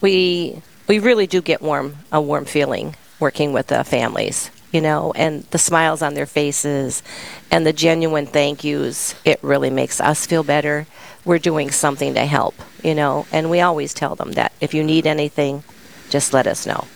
we 0.00 0.62
we 0.86 0.98
really 0.98 1.26
do 1.26 1.40
get 1.40 1.62
warm 1.62 1.96
a 2.12 2.20
warm 2.20 2.44
feeling 2.44 2.96
working 3.20 3.52
with 3.52 3.68
the 3.68 3.84
families. 3.84 4.50
You 4.72 4.80
know, 4.80 5.12
and 5.14 5.44
the 5.52 5.58
smiles 5.58 6.02
on 6.02 6.14
their 6.14 6.26
faces, 6.26 7.04
and 7.48 7.64
the 7.64 7.72
genuine 7.72 8.26
thank 8.26 8.64
yous. 8.64 9.14
It 9.24 9.38
really 9.40 9.70
makes 9.70 10.00
us 10.00 10.26
feel 10.26 10.42
better 10.42 10.88
we're 11.24 11.38
doing 11.38 11.70
something 11.70 12.14
to 12.14 12.26
help, 12.26 12.54
you 12.82 12.94
know. 12.94 13.26
And 13.32 13.50
we 13.50 13.60
always 13.60 13.94
tell 13.94 14.14
them 14.14 14.32
that 14.32 14.52
if 14.60 14.74
you 14.74 14.84
need 14.84 15.06
anything, 15.06 15.64
just 16.10 16.32
let 16.32 16.46
us 16.46 16.66
know. 16.66 16.86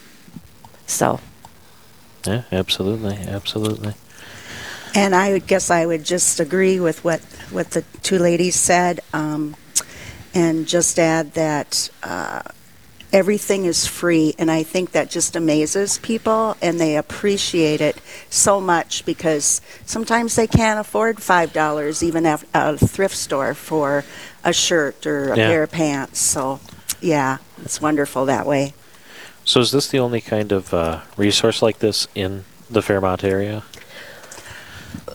So, 0.87 1.21
Yeah, 2.26 2.42
absolutely, 2.52 3.16
absolutely. 3.16 3.95
And 4.95 5.14
I 5.14 5.33
would 5.33 5.47
guess 5.47 5.71
I 5.71 5.87
would 5.87 6.04
just 6.04 6.40
agree 6.40 6.80
with 6.80 7.04
what, 7.04 7.21
what 7.50 7.71
the 7.71 7.83
two 8.02 8.18
ladies 8.18 8.57
said, 8.57 9.00
um, 9.12 9.54
and 10.35 10.66
just 10.66 10.99
add 10.99 11.33
that 11.35 11.90
uh, 12.02 12.42
everything 13.12 13.64
is 13.64 13.87
free, 13.87 14.35
and 14.38 14.50
I 14.50 14.62
think 14.62 14.92
that 14.92 15.11
just 15.11 15.37
amazes 15.37 15.99
people, 15.99 16.57
and 16.61 16.78
they 16.80 16.97
appreciate 16.97 17.80
it 17.80 17.97
so 18.30 18.61
much 18.61 19.04
because 19.04 19.61
sometimes 19.87 20.37
they 20.37 20.47
can't 20.47 20.78
afford 20.80 21.23
five 21.23 21.52
dollars 21.52 22.02
even 22.02 22.26
at 22.26 22.45
a 22.54 22.76
thrift 22.76 23.16
store 23.16 23.54
for 23.54 24.04
a 24.45 24.52
shirt 24.52 25.07
or 25.07 25.33
a 25.33 25.37
Yeah. 25.37 25.49
pair 25.49 25.62
of 25.64 25.71
pants. 25.71 26.21
So, 26.21 26.61
yeah, 27.00 27.38
it's 27.62 27.80
wonderful 27.80 28.26
that 28.26 28.47
way. 28.47 28.75
So, 29.45 29.61
is 29.61 29.71
this 29.71 29.88
the 29.88 29.99
only 29.99 30.21
kind 30.21 30.52
of 30.52 30.75
uh, 30.75 31.00
resource 31.16 31.62
like 31.62 31.78
this 31.78 32.07
in 32.14 32.45
the 32.71 32.83
Fairmont 32.83 33.25
area? 33.25 33.62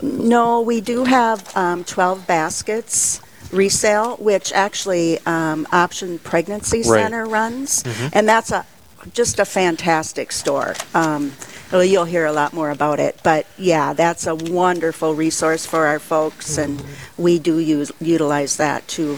No, 0.04 0.62
we 0.62 0.82
do 0.82 1.06
have 1.06 1.56
um, 1.56 1.84
12 1.86 2.28
baskets 2.28 3.22
resale, 3.54 4.18
which 4.18 4.52
actually 4.52 5.20
um, 5.26 5.66
Option 5.72 6.20
Pregnancy 6.20 6.80
Right. 6.80 6.86
Center 7.04 7.26
runs, 7.26 7.84
and 8.12 8.28
that's 8.28 8.52
a 8.52 8.66
just 9.14 9.40
a 9.40 9.46
fantastic 9.46 10.32
store. 10.32 10.76
Um, 10.94 11.32
well, 11.72 11.84
you'll 11.84 12.06
hear 12.06 12.26
a 12.26 12.32
lot 12.34 12.54
more 12.54 12.70
about 12.70 13.00
it, 13.00 13.20
but 13.24 13.46
yeah, 13.58 13.94
that's 13.94 14.28
a 14.28 14.36
wonderful 14.36 15.16
resource 15.16 15.66
for 15.66 15.86
our 15.88 16.00
folks, 16.00 16.58
and 16.58 16.84
we 17.18 17.40
do 17.40 17.60
use 17.60 17.92
utilize 18.00 18.58
that 18.58 18.88
too 18.88 19.18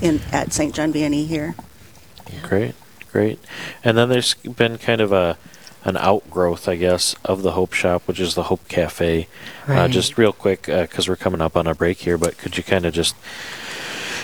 in 0.00 0.20
at 0.32 0.52
St. 0.52 0.74
John 0.74 0.92
Vianney 0.92 1.26
here. 1.26 1.54
Great, 2.42 2.74
great. 3.12 3.38
And 3.82 3.98
then 3.98 4.08
there's 4.08 4.34
been 4.34 4.78
kind 4.78 5.00
of 5.00 5.12
a 5.12 5.36
an 5.84 5.96
outgrowth, 5.96 6.68
I 6.68 6.76
guess, 6.76 7.14
of 7.24 7.42
the 7.42 7.52
Hope 7.52 7.72
Shop, 7.72 8.02
which 8.06 8.20
is 8.20 8.34
the 8.34 8.44
Hope 8.44 8.66
Cafe. 8.68 9.28
Uh, 9.66 9.88
just 9.88 10.18
real 10.18 10.32
quick, 10.32 10.66
because 10.66 11.08
we're 11.08 11.16
coming 11.16 11.40
up 11.40 11.56
on 11.56 11.66
a 11.66 11.74
break 11.74 11.98
here, 11.98 12.18
but 12.18 12.36
could 12.38 12.56
you 12.56 12.62
kind 12.62 12.84
of 12.84 12.92
just 12.92 13.14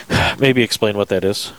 maybe 0.38 0.62
explain 0.62 0.96
what 0.96 1.08
that 1.08 1.24
is? 1.24 1.52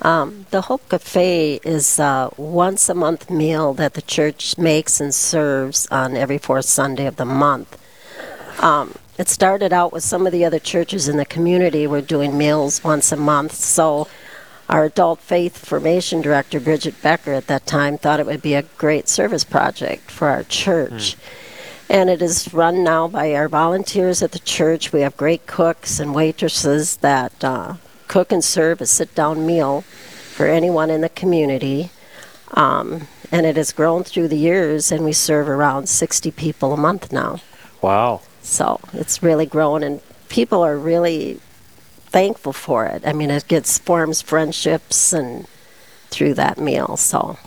Um, 0.00 0.46
the 0.50 0.62
Hope 0.62 0.88
Cafe 0.88 1.60
is 1.64 1.98
a 1.98 2.30
once 2.36 2.88
a 2.88 2.94
month 2.94 3.30
meal 3.30 3.74
that 3.74 3.94
the 3.94 4.02
church 4.02 4.56
makes 4.56 5.00
and 5.00 5.12
serves 5.12 5.86
on 5.88 6.16
every 6.16 6.38
fourth 6.38 6.66
Sunday 6.66 7.06
of 7.06 7.16
the 7.16 7.24
month. 7.24 7.76
Um, 8.62 8.94
it 9.18 9.28
started 9.28 9.72
out 9.72 9.92
with 9.92 10.04
some 10.04 10.26
of 10.26 10.32
the 10.32 10.44
other 10.44 10.60
churches 10.60 11.08
in 11.08 11.16
the 11.16 11.24
community 11.24 11.86
were 11.88 12.00
doing 12.00 12.38
meals 12.38 12.84
once 12.84 13.10
a 13.10 13.16
month, 13.16 13.54
so 13.54 14.06
our 14.68 14.84
adult 14.84 15.20
faith 15.20 15.56
formation 15.56 16.20
director, 16.20 16.60
Bridget 16.60 17.00
Becker, 17.02 17.32
at 17.32 17.46
that 17.46 17.66
time 17.66 17.96
thought 17.96 18.20
it 18.20 18.26
would 18.26 18.42
be 18.42 18.54
a 18.54 18.62
great 18.62 19.08
service 19.08 19.44
project 19.44 20.10
for 20.10 20.28
our 20.28 20.42
church. 20.44 21.16
And 21.88 22.10
it 22.10 22.20
is 22.20 22.52
run 22.52 22.84
now 22.84 23.08
by 23.08 23.34
our 23.34 23.48
volunteers 23.48 24.22
at 24.22 24.32
the 24.32 24.38
church. 24.38 24.92
We 24.92 25.00
have 25.00 25.16
great 25.16 25.46
cooks 25.46 25.98
and 25.98 26.14
waitresses 26.14 26.98
that 26.98 27.42
uh, 27.42 27.74
cook 28.08 28.30
and 28.30 28.44
serve 28.44 28.82
a 28.82 28.86
sit 28.86 29.14
down 29.14 29.46
meal 29.46 29.80
for 29.80 30.46
anyone 30.46 30.90
in 30.90 31.00
the 31.00 31.08
community. 31.08 31.90
Um, 32.52 33.08
and 33.32 33.46
it 33.46 33.56
has 33.56 33.72
grown 33.72 34.04
through 34.04 34.28
the 34.28 34.36
years, 34.36 34.92
and 34.92 35.04
we 35.04 35.12
serve 35.12 35.48
around 35.48 35.88
60 35.88 36.30
people 36.32 36.72
a 36.72 36.76
month 36.76 37.12
now. 37.12 37.40
Wow. 37.80 38.20
So 38.42 38.80
it's 38.92 39.22
really 39.22 39.46
grown, 39.46 39.82
and 39.82 40.00
people 40.28 40.62
are 40.62 40.76
really 40.76 41.40
thankful 42.08 42.52
for 42.52 42.86
it. 42.86 43.02
I 43.06 43.12
mean, 43.12 43.30
it 43.30 43.48
gets 43.48 43.78
forms 43.78 44.22
friendships 44.22 45.12
and 45.12 45.46
through 46.10 46.34
that 46.34 46.58
meal. 46.58 46.96
So 46.96 47.38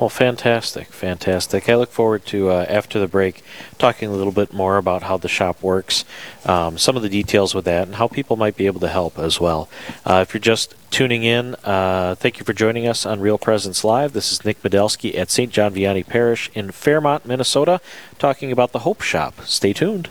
Well, 0.00 0.08
fantastic, 0.08 0.88
fantastic. 0.88 1.68
I 1.68 1.74
look 1.76 1.90
forward 1.90 2.24
to 2.26 2.50
uh, 2.50 2.66
after 2.68 2.98
the 2.98 3.06
break 3.06 3.44
talking 3.78 4.08
a 4.08 4.12
little 4.12 4.32
bit 4.32 4.52
more 4.52 4.78
about 4.78 5.02
how 5.02 5.16
the 5.18 5.28
shop 5.28 5.62
works, 5.62 6.04
um, 6.46 6.78
some 6.78 6.96
of 6.96 7.02
the 7.02 7.08
details 7.08 7.54
with 7.54 7.66
that, 7.66 7.86
and 7.86 7.96
how 7.96 8.08
people 8.08 8.36
might 8.36 8.56
be 8.56 8.66
able 8.66 8.80
to 8.80 8.88
help 8.88 9.18
as 9.18 9.38
well. 9.40 9.68
Uh, 10.04 10.24
if 10.26 10.32
you're 10.32 10.40
just 10.40 10.74
tuning 10.90 11.22
in, 11.22 11.54
uh, 11.64 12.14
thank 12.18 12.38
you 12.38 12.44
for 12.44 12.54
joining 12.54 12.86
us 12.86 13.04
on 13.04 13.20
Real 13.20 13.38
Presence 13.38 13.84
Live. 13.84 14.12
This 14.12 14.32
is 14.32 14.44
Nick 14.44 14.62
Medelsky 14.62 15.16
at 15.16 15.30
St. 15.30 15.52
John 15.52 15.74
Vianney 15.74 16.06
Parish 16.06 16.50
in 16.54 16.70
Fairmont, 16.70 17.26
Minnesota, 17.26 17.80
talking 18.18 18.50
about 18.50 18.72
the 18.72 18.80
Hope 18.80 19.02
Shop. 19.02 19.34
Stay 19.44 19.72
tuned. 19.72 20.08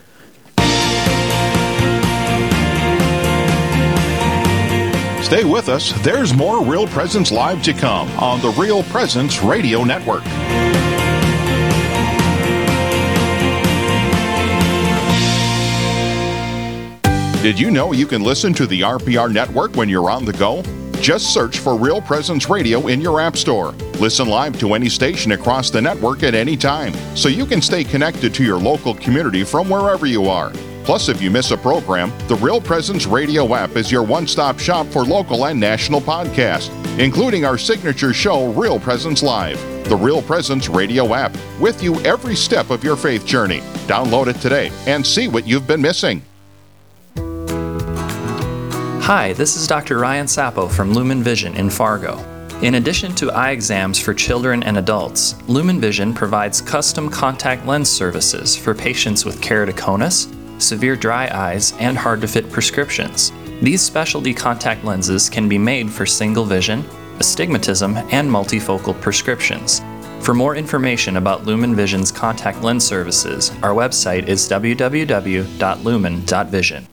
Stay 5.29 5.43
with 5.43 5.69
us. 5.69 5.91
There's 6.01 6.33
more 6.33 6.65
Real 6.65 6.87
Presence 6.87 7.31
Live 7.31 7.61
to 7.61 7.71
come 7.71 8.09
on 8.17 8.41
the 8.41 8.49
Real 8.59 8.81
Presence 8.81 9.43
Radio 9.43 9.83
Network. 9.83 10.23
Did 17.43 17.59
you 17.59 17.69
know 17.69 17.91
you 17.91 18.07
can 18.07 18.23
listen 18.23 18.53
to 18.55 18.65
the 18.65 18.81
RPR 18.81 19.31
network 19.31 19.75
when 19.75 19.87
you're 19.87 20.09
on 20.09 20.25
the 20.25 20.33
go? 20.33 20.63
Just 20.93 21.31
search 21.31 21.59
for 21.59 21.77
Real 21.77 22.01
Presence 22.01 22.49
Radio 22.49 22.87
in 22.87 22.99
your 22.99 23.21
App 23.21 23.37
Store. 23.37 23.73
Listen 23.99 24.29
live 24.29 24.59
to 24.59 24.73
any 24.73 24.89
station 24.89 25.33
across 25.33 25.69
the 25.69 25.79
network 25.79 26.23
at 26.23 26.33
any 26.33 26.57
time, 26.57 26.91
so 27.15 27.29
you 27.29 27.45
can 27.45 27.61
stay 27.61 27.83
connected 27.83 28.33
to 28.33 28.43
your 28.43 28.57
local 28.57 28.95
community 28.95 29.43
from 29.43 29.69
wherever 29.69 30.07
you 30.07 30.25
are. 30.25 30.51
Plus, 30.89 31.07
if 31.07 31.21
you 31.21 31.29
miss 31.29 31.51
a 31.51 31.57
program, 31.57 32.11
the 32.27 32.33
Real 32.37 32.59
Presence 32.59 33.05
Radio 33.05 33.53
app 33.53 33.75
is 33.75 33.91
your 33.91 34.01
one 34.01 34.25
stop 34.25 34.57
shop 34.57 34.87
for 34.87 35.05
local 35.05 35.45
and 35.45 35.59
national 35.59 36.01
podcasts, 36.01 36.71
including 36.97 37.45
our 37.45 37.59
signature 37.59 38.11
show, 38.11 38.51
Real 38.53 38.79
Presence 38.79 39.21
Live. 39.21 39.59
The 39.87 39.95
Real 39.95 40.23
Presence 40.23 40.67
Radio 40.67 41.13
app, 41.13 41.31
with 41.59 41.83
you 41.83 42.01
every 42.01 42.35
step 42.35 42.71
of 42.71 42.83
your 42.83 42.95
faith 42.95 43.23
journey. 43.23 43.59
Download 43.85 44.25
it 44.25 44.37
today 44.41 44.71
and 44.87 45.05
see 45.05 45.27
what 45.27 45.45
you've 45.47 45.67
been 45.67 45.79
missing. 45.79 46.23
Hi, 49.03 49.33
this 49.33 49.57
is 49.57 49.67
Dr. 49.67 49.99
Ryan 49.99 50.25
Sapo 50.25 50.71
from 50.71 50.93
Lumen 50.93 51.21
Vision 51.21 51.53
in 51.53 51.69
Fargo. 51.69 52.17
In 52.63 52.73
addition 52.73 53.13
to 53.17 53.31
eye 53.31 53.51
exams 53.51 53.99
for 53.99 54.15
children 54.15 54.63
and 54.63 54.79
adults, 54.79 55.39
Lumen 55.47 55.79
Vision 55.79 56.15
provides 56.15 56.61
custom 56.61 57.11
contact 57.11 57.67
lens 57.67 57.91
services 57.91 58.57
for 58.57 58.73
patients 58.73 59.23
with 59.23 59.39
keratoconus, 59.39 60.35
severe 60.61 60.95
dry 60.95 61.27
eyes, 61.33 61.73
and 61.79 61.97
hard 61.97 62.21
to 62.21 62.27
fit 62.27 62.51
prescriptions. 62.51 63.31
These 63.61 63.81
specialty 63.81 64.33
contact 64.33 64.85
lenses 64.85 65.29
can 65.29 65.49
be 65.49 65.57
made 65.57 65.91
for 65.91 66.05
single 66.05 66.45
vision, 66.45 66.85
astigmatism, 67.19 67.97
and 68.11 68.29
multifocal 68.29 69.01
prescriptions. 69.01 69.81
For 70.21 70.33
more 70.33 70.55
information 70.55 71.17
about 71.17 71.45
Lumen 71.45 71.75
Vision's 71.75 72.11
contact 72.11 72.61
lens 72.61 72.85
services, 72.85 73.51
our 73.63 73.73
website 73.73 74.27
is 74.27 74.47
www.lumen.vision. 74.49 76.87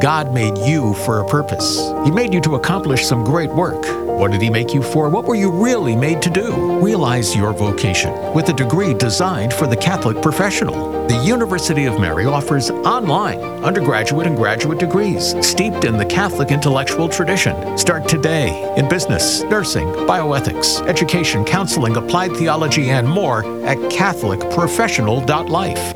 God 0.00 0.34
made 0.34 0.58
you 0.58 0.94
for 0.94 1.20
a 1.20 1.28
purpose. 1.28 1.78
He 2.04 2.10
made 2.10 2.34
you 2.34 2.40
to 2.42 2.56
accomplish 2.56 3.06
some 3.06 3.24
great 3.24 3.50
work. 3.50 4.05
What 4.16 4.32
did 4.32 4.40
He 4.40 4.48
make 4.48 4.72
you 4.72 4.82
for? 4.82 5.10
What 5.10 5.26
were 5.26 5.34
you 5.34 5.50
really 5.50 5.94
made 5.94 6.22
to 6.22 6.30
do? 6.30 6.80
Realize 6.80 7.36
your 7.36 7.52
vocation 7.52 8.32
with 8.32 8.48
a 8.48 8.54
degree 8.54 8.94
designed 8.94 9.52
for 9.52 9.66
the 9.66 9.76
Catholic 9.76 10.22
professional. 10.22 11.06
The 11.06 11.22
University 11.22 11.84
of 11.84 12.00
Mary 12.00 12.24
offers 12.24 12.70
online 12.70 13.38
undergraduate 13.62 14.26
and 14.26 14.36
graduate 14.36 14.78
degrees 14.78 15.34
steeped 15.46 15.84
in 15.84 15.98
the 15.98 16.06
Catholic 16.06 16.50
intellectual 16.50 17.10
tradition. 17.10 17.76
Start 17.76 18.08
today 18.08 18.72
in 18.76 18.88
business, 18.88 19.42
nursing, 19.42 19.88
bioethics, 19.88 20.80
education, 20.88 21.44
counseling, 21.44 21.96
applied 21.96 22.34
theology, 22.36 22.88
and 22.90 23.08
more 23.08 23.40
at 23.66 23.76
CatholicProfessional.life. 23.76 25.95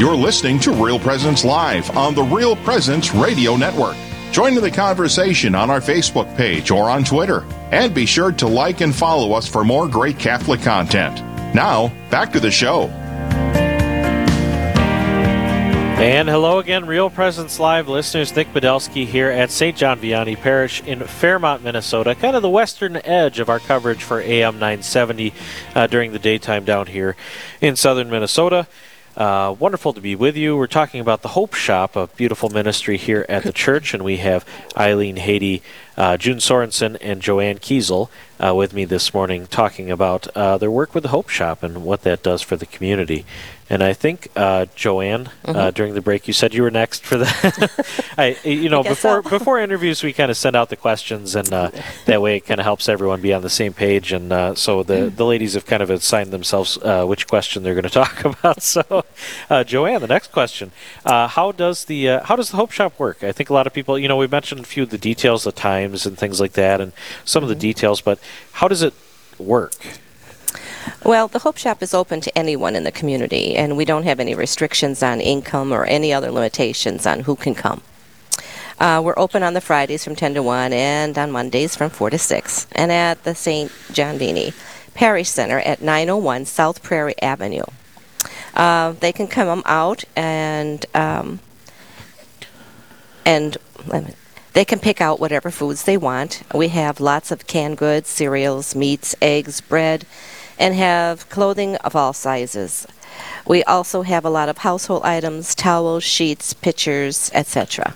You're 0.00 0.16
listening 0.16 0.58
to 0.60 0.72
Real 0.72 0.98
Presence 0.98 1.44
Live 1.44 1.94
on 1.94 2.14
the 2.14 2.22
Real 2.22 2.56
Presence 2.56 3.14
Radio 3.14 3.54
Network. 3.54 3.98
Join 4.32 4.56
in 4.56 4.62
the 4.62 4.70
conversation 4.70 5.54
on 5.54 5.68
our 5.68 5.80
Facebook 5.80 6.34
page 6.38 6.70
or 6.70 6.88
on 6.88 7.04
Twitter. 7.04 7.44
And 7.70 7.92
be 7.92 8.06
sure 8.06 8.32
to 8.32 8.48
like 8.48 8.80
and 8.80 8.94
follow 8.94 9.34
us 9.34 9.46
for 9.46 9.62
more 9.62 9.86
great 9.86 10.18
Catholic 10.18 10.62
content. 10.62 11.20
Now, 11.54 11.92
back 12.08 12.32
to 12.32 12.40
the 12.40 12.50
show. 12.50 12.84
And 16.00 16.30
hello 16.30 16.60
again, 16.60 16.86
Real 16.86 17.10
Presence 17.10 17.60
Live 17.60 17.86
listeners. 17.86 18.34
Nick 18.34 18.54
Podolsky 18.54 19.04
here 19.04 19.28
at 19.28 19.50
St. 19.50 19.76
John 19.76 20.00
Vianney 20.00 20.34
Parish 20.34 20.82
in 20.84 21.00
Fairmont, 21.00 21.62
Minnesota, 21.62 22.14
kind 22.14 22.34
of 22.34 22.40
the 22.40 22.48
western 22.48 22.96
edge 23.04 23.38
of 23.38 23.50
our 23.50 23.58
coverage 23.58 24.02
for 24.02 24.22
AM 24.22 24.54
970 24.54 25.34
uh, 25.74 25.86
during 25.88 26.12
the 26.12 26.18
daytime 26.18 26.64
down 26.64 26.86
here 26.86 27.16
in 27.60 27.76
southern 27.76 28.08
Minnesota. 28.08 28.66
Uh, 29.16 29.54
wonderful 29.58 29.92
to 29.92 30.00
be 30.00 30.14
with 30.14 30.36
you. 30.36 30.56
We're 30.56 30.68
talking 30.68 31.00
about 31.00 31.22
the 31.22 31.28
Hope 31.28 31.54
Shop, 31.54 31.96
a 31.96 32.06
beautiful 32.06 32.48
ministry 32.48 32.96
here 32.96 33.26
at 33.28 33.42
the 33.42 33.52
church, 33.52 33.92
and 33.92 34.04
we 34.04 34.18
have 34.18 34.44
Eileen 34.76 35.16
Haiti, 35.16 35.62
uh, 35.96 36.16
June 36.16 36.38
Sorensen, 36.38 36.96
and 37.00 37.20
Joanne 37.20 37.58
Kiesel 37.58 38.08
uh, 38.38 38.54
with 38.54 38.72
me 38.72 38.84
this 38.84 39.12
morning 39.12 39.48
talking 39.48 39.90
about 39.90 40.28
uh, 40.36 40.58
their 40.58 40.70
work 40.70 40.94
with 40.94 41.02
the 41.02 41.08
Hope 41.08 41.28
Shop 41.28 41.64
and 41.64 41.84
what 41.84 42.02
that 42.02 42.22
does 42.22 42.40
for 42.40 42.54
the 42.54 42.66
community. 42.66 43.26
And 43.72 43.84
I 43.84 43.92
think 43.92 44.28
uh, 44.34 44.66
Joanne, 44.74 45.30
uh, 45.44 45.52
Mhm. 45.70 45.74
during 45.74 45.94
the 45.94 46.00
break, 46.00 46.26
you 46.26 46.34
said 46.34 46.52
you 46.54 46.62
were 46.64 46.72
next 46.72 47.04
for 47.04 47.16
the. 47.16 47.26
I, 48.18 48.36
you 48.42 48.68
know, 48.68 48.80
I 48.80 48.88
before 48.88 49.22
so. 49.22 49.30
before 49.30 49.60
interviews, 49.60 50.02
we 50.02 50.12
kind 50.12 50.28
of 50.28 50.36
send 50.36 50.56
out 50.56 50.70
the 50.70 50.76
questions, 50.76 51.36
and 51.36 51.52
uh, 51.52 51.70
that 52.06 52.20
way 52.20 52.36
it 52.38 52.40
kind 52.46 52.58
of 52.58 52.64
helps 52.64 52.88
everyone 52.88 53.20
be 53.20 53.32
on 53.32 53.42
the 53.42 53.48
same 53.50 53.72
page. 53.72 54.12
And 54.12 54.32
uh, 54.32 54.54
so 54.56 54.82
the 54.82 54.94
Mm. 54.94 55.16
the 55.16 55.24
ladies 55.24 55.54
have 55.54 55.66
kind 55.66 55.82
of 55.84 55.88
assigned 55.90 56.32
themselves 56.32 56.78
uh, 56.82 57.04
which 57.04 57.28
question 57.28 57.62
they're 57.62 57.74
going 57.80 57.84
to 57.84 57.98
talk 58.04 58.24
about. 58.24 58.60
So, 58.62 59.04
uh, 59.48 59.62
Joanne, 59.62 60.00
the 60.00 60.08
next 60.08 60.32
question: 60.32 60.72
uh, 61.06 61.28
How 61.28 61.52
does 61.52 61.84
the 61.84 62.08
uh, 62.08 62.24
how 62.24 62.34
does 62.34 62.50
the 62.50 62.56
Hope 62.56 62.72
Shop 62.72 62.98
work? 62.98 63.22
I 63.22 63.30
think 63.30 63.50
a 63.50 63.54
lot 63.54 63.68
of 63.68 63.72
people, 63.72 63.96
you 63.96 64.08
know, 64.08 64.16
we 64.16 64.26
mentioned 64.26 64.60
a 64.62 64.64
few 64.64 64.82
of 64.82 64.90
the 64.90 64.98
details, 64.98 65.44
the 65.44 65.52
times, 65.52 66.06
and 66.06 66.18
things 66.18 66.40
like 66.40 66.54
that, 66.54 66.80
and 66.80 66.90
some 67.24 67.44
of 67.44 67.48
the 67.48 67.54
Mm-hmm. 67.54 67.60
details. 67.70 68.00
But 68.00 68.18
how 68.58 68.66
does 68.66 68.82
it 68.82 68.94
work? 69.38 69.74
Well, 71.04 71.28
the 71.28 71.40
Hope 71.40 71.56
Shop 71.56 71.82
is 71.82 71.94
open 71.94 72.20
to 72.22 72.38
anyone 72.38 72.76
in 72.76 72.84
the 72.84 72.92
community, 72.92 73.56
and 73.56 73.76
we 73.76 73.84
don't 73.84 74.04
have 74.04 74.20
any 74.20 74.34
restrictions 74.34 75.02
on 75.02 75.20
income 75.20 75.72
or 75.72 75.84
any 75.84 76.12
other 76.12 76.30
limitations 76.30 77.06
on 77.06 77.20
who 77.20 77.36
can 77.36 77.54
come. 77.54 77.82
Uh, 78.78 79.00
we're 79.04 79.18
open 79.18 79.42
on 79.42 79.52
the 79.52 79.60
Fridays 79.60 80.02
from 80.04 80.16
10 80.16 80.34
to 80.34 80.42
1 80.42 80.72
and 80.72 81.18
on 81.18 81.30
Mondays 81.30 81.76
from 81.76 81.90
4 81.90 82.10
to 82.10 82.18
6, 82.18 82.66
and 82.72 82.90
at 82.90 83.24
the 83.24 83.34
St. 83.34 83.70
John 83.92 84.18
Vianney 84.18 84.54
Parish 84.94 85.28
Center 85.28 85.60
at 85.60 85.82
901 85.82 86.46
South 86.46 86.82
Prairie 86.82 87.20
Avenue. 87.22 87.64
Uh, 88.54 88.92
they 88.92 89.12
can 89.12 89.28
come 89.28 89.62
out 89.64 90.04
and 90.16 90.84
um, 90.94 91.40
and 93.24 93.56
they 94.52 94.64
can 94.64 94.78
pick 94.78 95.00
out 95.00 95.20
whatever 95.20 95.50
foods 95.50 95.84
they 95.84 95.96
want. 95.96 96.42
We 96.52 96.68
have 96.68 97.00
lots 97.00 97.30
of 97.30 97.46
canned 97.46 97.78
goods, 97.78 98.08
cereals, 98.08 98.74
meats, 98.74 99.14
eggs, 99.22 99.60
bread, 99.60 100.04
and 100.60 100.74
have 100.74 101.28
clothing 101.30 101.74
of 101.76 101.96
all 101.96 102.12
sizes. 102.12 102.86
We 103.46 103.64
also 103.64 104.02
have 104.02 104.24
a 104.24 104.30
lot 104.30 104.48
of 104.48 104.58
household 104.58 105.02
items, 105.04 105.54
towels, 105.54 106.04
sheets, 106.04 106.52
pictures, 106.54 107.30
etc. 107.34 107.94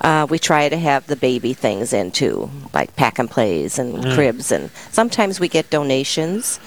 Uh, 0.00 0.26
we 0.28 0.38
try 0.38 0.68
to 0.68 0.76
have 0.76 1.06
the 1.06 1.14
baby 1.16 1.54
things 1.54 1.92
in 1.92 2.10
too, 2.10 2.50
like 2.74 2.94
pack 2.96 3.18
and 3.20 3.30
plays 3.30 3.78
and 3.78 3.94
Mm. 4.04 4.14
cribs, 4.14 4.50
and 4.52 4.70
sometimes 4.90 5.38
we 5.38 5.48
get 5.48 5.70
donations 5.70 6.58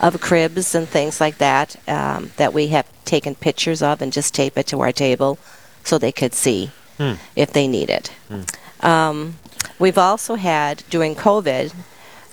of 0.00 0.20
cribs 0.20 0.74
and 0.74 0.88
things 0.88 1.20
like 1.20 1.38
that 1.38 1.76
um, 1.86 2.32
that 2.36 2.52
we 2.52 2.68
have 2.68 2.86
taken 3.04 3.34
pictures 3.36 3.80
of 3.82 4.02
and 4.02 4.12
just 4.12 4.34
tape 4.34 4.58
it 4.58 4.66
to 4.66 4.80
our 4.80 4.92
table 4.92 5.38
so 5.84 5.96
they 5.98 6.12
could 6.12 6.34
see 6.34 6.70
Hmm. 6.98 7.14
if 7.36 7.52
they 7.52 7.66
need 7.68 7.88
it. 7.90 8.10
Um, 8.82 9.38
we've 9.78 9.96
also 9.98 10.34
had 10.34 10.82
during 10.90 11.14
COVID, 11.14 11.72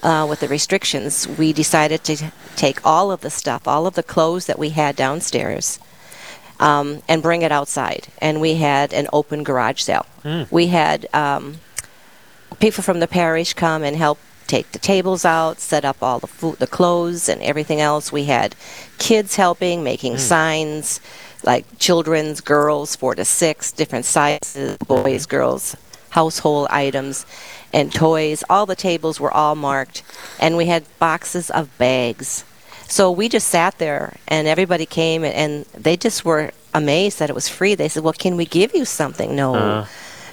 uh, 0.03 0.25
with 0.29 0.39
the 0.39 0.47
restrictions, 0.47 1.27
we 1.27 1.53
decided 1.53 2.03
to 2.05 2.31
take 2.55 2.85
all 2.85 3.11
of 3.11 3.21
the 3.21 3.29
stuff, 3.29 3.67
all 3.67 3.87
of 3.87 3.95
the 3.95 4.03
clothes 4.03 4.45
that 4.45 4.59
we 4.59 4.69
had 4.69 4.95
downstairs, 4.95 5.79
um, 6.59 7.01
and 7.07 7.21
bring 7.21 7.41
it 7.41 7.51
outside. 7.51 8.07
And 8.21 8.39
we 8.41 8.55
had 8.55 8.93
an 8.93 9.07
open 9.13 9.43
garage 9.43 9.81
sale. 9.81 10.05
Hmm. 10.23 10.43
We 10.51 10.67
had 10.67 11.07
um, 11.13 11.59
people 12.59 12.83
from 12.83 12.99
the 12.99 13.07
parish 13.07 13.53
come 13.53 13.83
and 13.83 13.95
help 13.95 14.19
take 14.47 14.71
the 14.71 14.79
tables 14.79 15.25
out, 15.25 15.59
set 15.59 15.83
up 15.83 15.97
all 16.01 16.19
the 16.19 16.27
food, 16.27 16.57
the 16.59 16.67
clothes, 16.67 17.27
and 17.27 17.41
everything 17.41 17.81
else. 17.81 18.11
We 18.11 18.25
had 18.25 18.55
kids 18.97 19.35
helping, 19.35 19.83
making 19.83 20.13
Hmm. 20.13 20.19
signs, 20.19 20.99
like 21.43 21.65
children's, 21.79 22.41
girls, 22.41 22.95
four 22.95 23.13
to 23.15 23.25
six, 23.25 23.71
different 23.71 24.05
sizes, 24.05 24.77
boys, 24.87 25.25
girls, 25.25 25.75
household 26.11 26.67
items, 26.69 27.25
and 27.73 27.93
toys. 27.93 28.43
All 28.49 28.65
the 28.65 28.75
tables 28.75 29.19
were 29.19 29.31
all 29.31 29.55
marked, 29.55 30.03
and 30.39 30.57
we 30.57 30.65
had 30.67 30.83
boxes 30.99 31.49
of 31.49 31.75
bags. 31.77 32.43
So 32.87 33.11
we 33.11 33.27
just 33.27 33.47
sat 33.47 33.77
there, 33.79 34.15
and 34.27 34.47
everybody 34.47 34.85
came, 34.85 35.23
and, 35.23 35.33
and 35.33 35.65
they 35.83 35.97
just 35.97 36.23
were 36.23 36.51
amazed 36.73 37.19
that 37.19 37.29
it 37.29 37.33
was 37.35 37.49
free. 37.49 37.75
They 37.75 37.89
said, 37.89 38.03
"Well, 38.03 38.13
can 38.13 38.37
we 38.37 38.45
give 38.45 38.73
you 38.73 38.85
something?" 38.85 39.35
No, 39.35 39.55
Uh. 39.55 39.85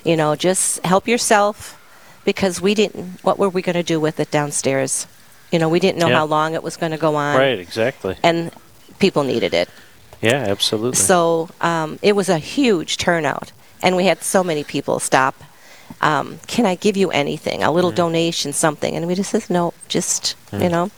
you 0.05 0.17
know, 0.17 0.37
just 0.37 0.85
help 0.85 1.09
yourself, 1.09 1.77
because 2.25 2.61
we 2.61 2.75
didn't. 2.75 3.19
What 3.23 3.39
were 3.39 3.49
we 3.49 3.61
going 3.63 3.75
to 3.75 3.83
do 3.83 3.99
with 3.99 4.21
it 4.21 4.31
downstairs? 4.31 5.07
You 5.51 5.59
know, 5.59 5.69
we 5.69 5.81
didn't 5.81 5.99
know 5.99 6.09
Yeah. 6.09 6.19
how 6.19 6.27
long 6.27 6.55
it 6.55 6.63
was 6.63 6.77
going 6.77 6.93
to 6.93 6.99
go 6.99 7.17
on, 7.17 7.37
Right, 7.37 7.59
exactly. 7.59 8.17
and 8.23 8.51
people 8.99 9.25
needed 9.25 9.53
it. 9.55 9.69
Yeah, 10.21 10.45
absolutely. 10.49 10.97
So 10.97 11.49
um, 11.61 11.99
it 12.03 12.15
was 12.15 12.29
a 12.29 12.39
huge 12.39 12.97
turnout, 12.97 13.53
and 13.83 13.97
we 13.97 14.07
had 14.07 14.23
so 14.23 14.43
many 14.45 14.63
people 14.65 14.99
stop. 15.01 15.35
Um, 16.01 16.39
Can 16.47 16.67
I 16.67 16.75
give 16.75 16.97
you 16.97 17.11
anything? 17.11 17.63
A 17.63 17.71
little 17.73 17.91
donation, 17.93 18.53
something? 18.53 18.95
And 18.97 19.07
we 19.07 19.15
just 19.15 19.31
said, 19.31 19.49
no, 19.49 19.73
just 19.89 20.37
you 20.53 20.59
Mm. 20.59 20.71
know, 20.71 20.91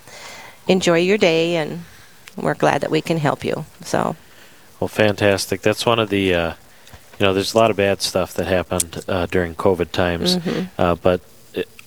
enjoy 0.68 0.98
your 0.98 1.18
day, 1.18 1.56
and 1.56 1.84
we're 2.36 2.54
glad 2.54 2.80
that 2.80 2.90
we 2.90 3.00
can 3.00 3.18
help 3.18 3.44
you. 3.44 3.64
So 3.84 4.16
Well, 4.80 4.88
fantastic. 4.88 5.62
That's 5.62 5.86
one 5.86 5.98
of 5.98 6.10
the, 6.10 6.34
uh, 6.34 6.52
you 7.18 7.24
know, 7.26 7.32
there's 7.32 7.54
a 7.54 7.58
lot 7.58 7.70
of 7.70 7.76
bad 7.76 8.02
stuff 8.02 8.34
that 8.34 8.46
happened 8.46 9.02
uh, 9.08 9.26
during 9.26 9.54
COVID 9.54 9.90
times, 9.92 10.36
Mhm. 10.36 10.68
uh, 10.78 10.94
but 10.96 11.20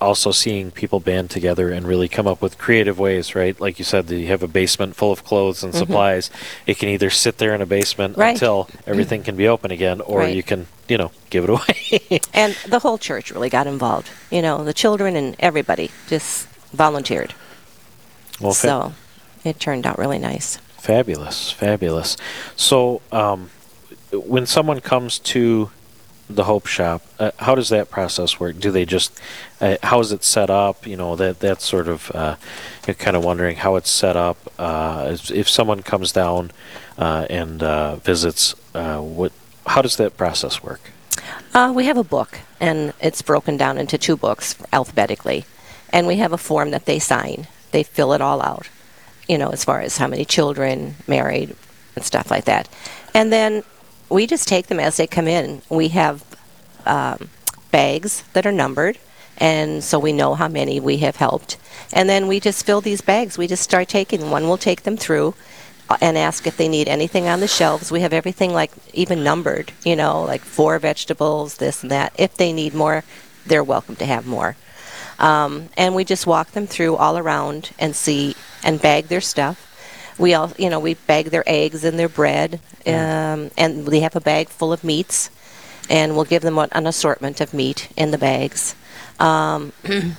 also 0.02 0.32
seeing 0.32 0.72
people 0.72 1.00
band 1.02 1.30
together 1.30 1.70
and 1.70 1.86
really 1.86 2.08
come 2.08 2.26
up 2.26 2.42
with 2.42 2.58
creative 2.58 2.98
ways, 2.98 3.36
right? 3.36 3.60
Like 3.60 3.78
you 3.78 3.86
said, 3.86 4.10
you 4.10 4.28
have 4.28 4.42
a 4.42 4.48
basement 4.48 4.96
full 4.96 5.12
of 5.12 5.24
clothes 5.26 5.62
and 5.62 5.74
Mhm. 5.74 5.78
supplies. 5.78 6.32
It 6.66 6.80
can 6.80 6.88
either 6.90 7.10
sit 7.10 7.38
there 7.38 7.54
in 7.54 7.62
a 7.62 7.66
basement 7.66 8.18
Right. 8.18 8.30
until 8.32 8.70
everything 8.88 9.22
can 9.24 9.36
be 9.36 9.48
open 9.48 9.72
again, 9.72 10.00
or 10.02 10.20
Right. 10.20 10.34
you 10.36 10.42
can, 10.42 10.68
you 10.90 10.98
know, 10.98 11.12
give 11.30 11.44
it 11.44 11.50
away. 11.50 12.20
and 12.34 12.56
the 12.68 12.80
whole 12.80 12.98
church 12.98 13.32
really 13.32 13.50
got 13.50 13.68
involved. 13.68 14.10
You 14.32 14.42
know, 14.42 14.64
the 14.64 14.74
children 14.74 15.16
and 15.16 15.36
everybody 15.40 15.92
just 16.08 16.48
volunteered. 16.74 17.34
well, 18.42 18.54
fa- 18.54 18.68
so 18.68 18.94
it 19.44 19.60
turned 19.60 19.86
out 19.86 19.98
really 19.98 20.20
nice. 20.20 20.58
Fabulous, 20.78 21.52
fabulous. 21.52 22.18
So, 22.56 23.02
um, 23.12 23.50
when 24.12 24.46
someone 24.46 24.80
comes 24.82 25.20
to 25.20 25.70
the 26.30 26.46
Hope 26.46 26.68
Shop, 26.68 27.02
uh, 27.20 27.32
how 27.38 27.56
does 27.56 27.70
that 27.70 27.90
process 27.90 28.40
work? 28.40 28.60
Do 28.60 28.72
they 28.72 28.86
just, 28.86 29.20
uh, 29.60 29.78
how 29.84 30.00
is 30.00 30.12
it 30.12 30.24
set 30.24 30.50
up? 30.50 30.86
You 30.86 30.96
know, 30.96 31.16
that 31.16 31.40
that's 31.40 31.66
sort 31.66 31.88
of, 31.88 32.12
uh, 32.14 32.36
you're 32.88 32.94
kind 32.94 33.18
of 33.18 33.24
wondering 33.24 33.58
how 33.58 33.76
it's 33.76 33.90
set 33.90 34.16
up. 34.16 34.38
Uh, 34.58 35.10
if, 35.12 35.32
if 35.32 35.50
someone 35.50 35.82
comes 35.82 36.12
down 36.12 36.52
uh, 36.98 37.26
and 37.30 37.62
uh, 37.62 37.96
visits, 37.98 38.56
uh, 38.76 39.00
what, 39.00 39.32
how 39.70 39.84
does 39.84 39.98
that 39.98 40.18
process 40.18 40.64
work? 40.64 40.82
Uh, 41.54 41.72
we 41.76 41.86
have 41.86 41.98
a 41.98 42.04
book, 42.04 42.40
and 42.60 42.94
it's 43.00 43.22
broken 43.22 43.56
down 43.56 43.78
into 43.78 43.98
two 43.98 44.18
books 44.18 44.56
alphabetically. 44.74 45.46
And 45.94 46.08
we 46.08 46.18
have 46.18 46.34
a 46.34 46.38
form 46.38 46.72
that 46.72 46.86
they 46.86 46.98
sign. 46.98 47.48
They 47.72 47.84
fill 47.84 48.14
it 48.14 48.22
all 48.22 48.42
out, 48.42 48.68
you 49.28 49.38
know, 49.38 49.50
as 49.50 49.64
far 49.64 49.82
as 49.82 49.98
how 49.98 50.08
many 50.08 50.26
children, 50.26 50.96
married, 51.08 51.56
and 51.96 52.04
stuff 52.04 52.32
like 52.32 52.46
that. 52.46 52.68
And 53.14 53.32
then 53.32 53.64
we 54.10 54.26
just 54.26 54.48
take 54.48 54.68
them 54.68 54.80
as 54.80 54.98
they 54.98 55.06
come 55.06 55.28
in. 55.28 55.62
We 55.70 55.90
have 55.90 56.24
um, 56.88 57.30
bags 57.72 58.24
that 58.34 58.48
are 58.48 58.52
numbered, 58.52 58.98
and 59.38 59.84
so 59.84 60.00
we 60.00 60.14
know 60.14 60.34
how 60.34 60.48
many 60.48 60.80
we 60.80 60.98
have 60.98 61.18
helped. 61.18 61.58
And 61.94 62.10
then 62.10 62.28
we 62.28 62.40
just 62.40 62.66
fill 62.66 62.82
these 62.82 63.02
bags. 63.02 63.38
We 63.38 63.46
just 63.46 63.64
start 63.64 63.88
taking. 63.88 64.32
One 64.32 64.48
We'll 64.48 64.58
take 64.58 64.82
them 64.82 64.98
through 64.98 65.36
and 66.02 66.18
ask 66.18 66.46
if 66.46 66.58
they 66.58 66.68
need 66.68 66.88
anything 66.88 67.28
on 67.28 67.40
the 67.40 67.48
shelves. 67.48 67.92
We 67.92 68.02
have 68.02 68.14
everything 68.14 68.54
like 68.54 68.72
even 68.94 69.24
numbered, 69.24 69.72
you 69.84 69.96
know, 69.96 70.24
like 70.24 70.42
four 70.42 70.78
vegetables, 70.80 71.58
this 71.58 71.82
and 71.82 71.92
that. 71.92 72.14
If 72.18 72.36
they 72.36 72.54
need 72.54 72.74
more, 72.74 73.04
they're 73.46 73.64
welcome 73.64 73.96
to 73.98 74.06
have 74.06 74.28
more. 74.28 74.56
Um, 75.18 75.70
and 75.76 75.96
we 75.96 76.06
just 76.06 76.26
walk 76.26 76.52
them 76.52 76.68
through 76.68 76.96
all 76.96 77.18
around 77.18 77.72
and 77.78 77.96
see 77.96 78.36
and 78.64 78.82
bag 78.82 79.08
their 79.08 79.22
stuff. 79.22 79.66
We 80.18 80.34
all, 80.34 80.52
you 80.58 80.70
know, 80.70 80.80
we 80.80 80.94
bag 80.94 81.28
their 81.28 81.44
eggs 81.48 81.84
and 81.84 81.98
their 81.98 82.10
bread, 82.10 82.60
um, 82.86 83.52
and 83.58 83.88
we 83.88 84.02
have 84.02 84.16
a 84.16 84.22
bag 84.22 84.50
full 84.50 84.74
of 84.74 84.84
meats, 84.84 85.30
and 85.90 86.14
we'll 86.14 86.26
give 86.26 86.42
them 86.42 86.58
an 86.58 86.70
an 86.74 86.88
assortment 86.88 87.40
of 87.40 87.54
meat 87.54 87.90
in 87.96 88.12
the 88.12 88.18
bags, 88.18 88.76
um, 89.18 89.72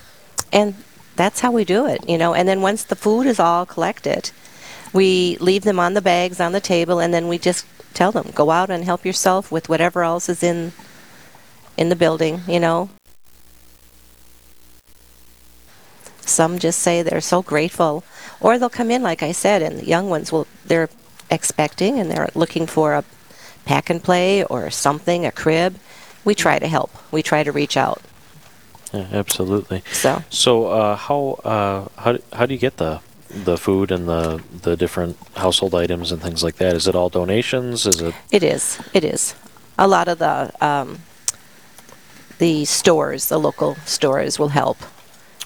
and 0.52 0.74
that's 1.16 1.40
how 1.40 1.50
we 1.50 1.64
do 1.64 1.84
it, 1.84 2.08
you 2.08 2.16
know. 2.16 2.32
And 2.32 2.48
then 2.48 2.62
once 2.62 2.82
the 2.82 2.96
food 2.96 3.26
is 3.26 3.38
all 3.38 3.66
collected, 3.66 4.30
we 4.92 5.36
leave 5.38 5.62
them 5.62 5.78
on 5.78 5.94
the 5.94 6.02
bags 6.02 6.40
on 6.40 6.52
the 6.52 6.60
table, 6.60 6.98
and 6.98 7.12
then 7.12 7.28
we 7.28 7.38
just 7.38 7.66
tell 7.94 8.12
them 8.12 8.30
go 8.34 8.50
out 8.50 8.70
and 8.70 8.84
help 8.84 9.04
yourself 9.04 9.50
with 9.50 9.68
whatever 9.68 10.02
else 10.02 10.28
is 10.28 10.42
in 10.42 10.72
in 11.76 11.88
the 11.88 11.96
building, 11.96 12.42
you 12.46 12.60
know. 12.60 12.90
Some 16.20 16.58
just 16.58 16.78
say 16.78 17.02
they're 17.02 17.20
so 17.20 17.42
grateful. 17.42 18.04
Or 18.40 18.58
they'll 18.58 18.70
come 18.70 18.90
in, 18.90 19.02
like 19.02 19.22
I 19.22 19.32
said, 19.32 19.62
and 19.62 19.78
the 19.78 19.84
young 19.84 20.08
ones 20.08 20.30
will, 20.30 20.46
they're 20.64 20.88
expecting 21.30 21.98
and 21.98 22.10
they're 22.10 22.28
looking 22.34 22.66
for 22.66 22.94
a 22.94 23.04
pack 23.64 23.90
and 23.90 24.02
play 24.02 24.44
or 24.44 24.70
something, 24.70 25.26
a 25.26 25.32
crib. 25.32 25.76
We 26.24 26.34
try 26.34 26.58
to 26.58 26.68
help. 26.68 26.90
We 27.10 27.22
try 27.22 27.42
to 27.42 27.52
reach 27.52 27.76
out. 27.76 28.00
Yeah, 28.92 29.06
absolutely. 29.12 29.82
So, 29.92 30.22
So, 30.30 30.66
uh, 30.66 30.96
how 30.96 31.38
uh, 31.44 31.88
how 31.96 32.18
how 32.32 32.46
do 32.46 32.54
you 32.54 32.60
get 32.60 32.76
the 32.78 33.00
the 33.30 33.56
food 33.56 33.90
and 33.90 34.08
the 34.08 34.42
the 34.62 34.76
different 34.76 35.16
household 35.36 35.74
items 35.74 36.12
and 36.12 36.20
things 36.22 36.42
like 36.42 36.56
that? 36.56 36.74
Is 36.74 36.86
it 36.88 36.94
all 36.94 37.08
donations? 37.08 37.86
Is 37.86 38.00
it 38.00 38.14
It 38.30 38.42
is. 38.42 38.78
It 38.92 39.04
is. 39.04 39.34
A 39.78 39.86
lot 39.88 40.08
of 40.08 40.18
the 40.18 40.52
um, 40.60 40.98
the 42.38 42.64
stores, 42.64 43.28
the 43.28 43.38
local 43.38 43.76
stores, 43.86 44.38
will 44.38 44.48
help, 44.48 44.78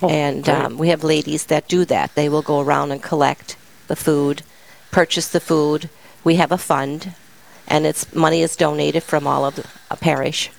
Oh, 0.02 0.08
and 0.08 0.44
great. 0.44 0.54
um, 0.56 0.78
we 0.78 0.88
have 0.88 1.04
ladies 1.04 1.46
that 1.46 1.68
do 1.68 1.84
that. 1.86 2.14
They 2.14 2.28
will 2.28 2.42
go 2.42 2.60
around 2.60 2.90
and 2.92 3.02
collect 3.02 3.56
the 3.88 3.96
food, 3.96 4.42
purchase 4.90 5.28
the 5.28 5.40
food. 5.40 5.88
We 6.24 6.36
have 6.36 6.52
a 6.52 6.58
fund, 6.58 7.14
and 7.68 7.86
it's 7.86 8.12
money 8.14 8.42
is 8.42 8.56
donated 8.56 9.02
from 9.02 9.26
all 9.26 9.44
of 9.44 9.56
the 9.56 9.64
a 9.90 9.96
parish. 9.96 10.50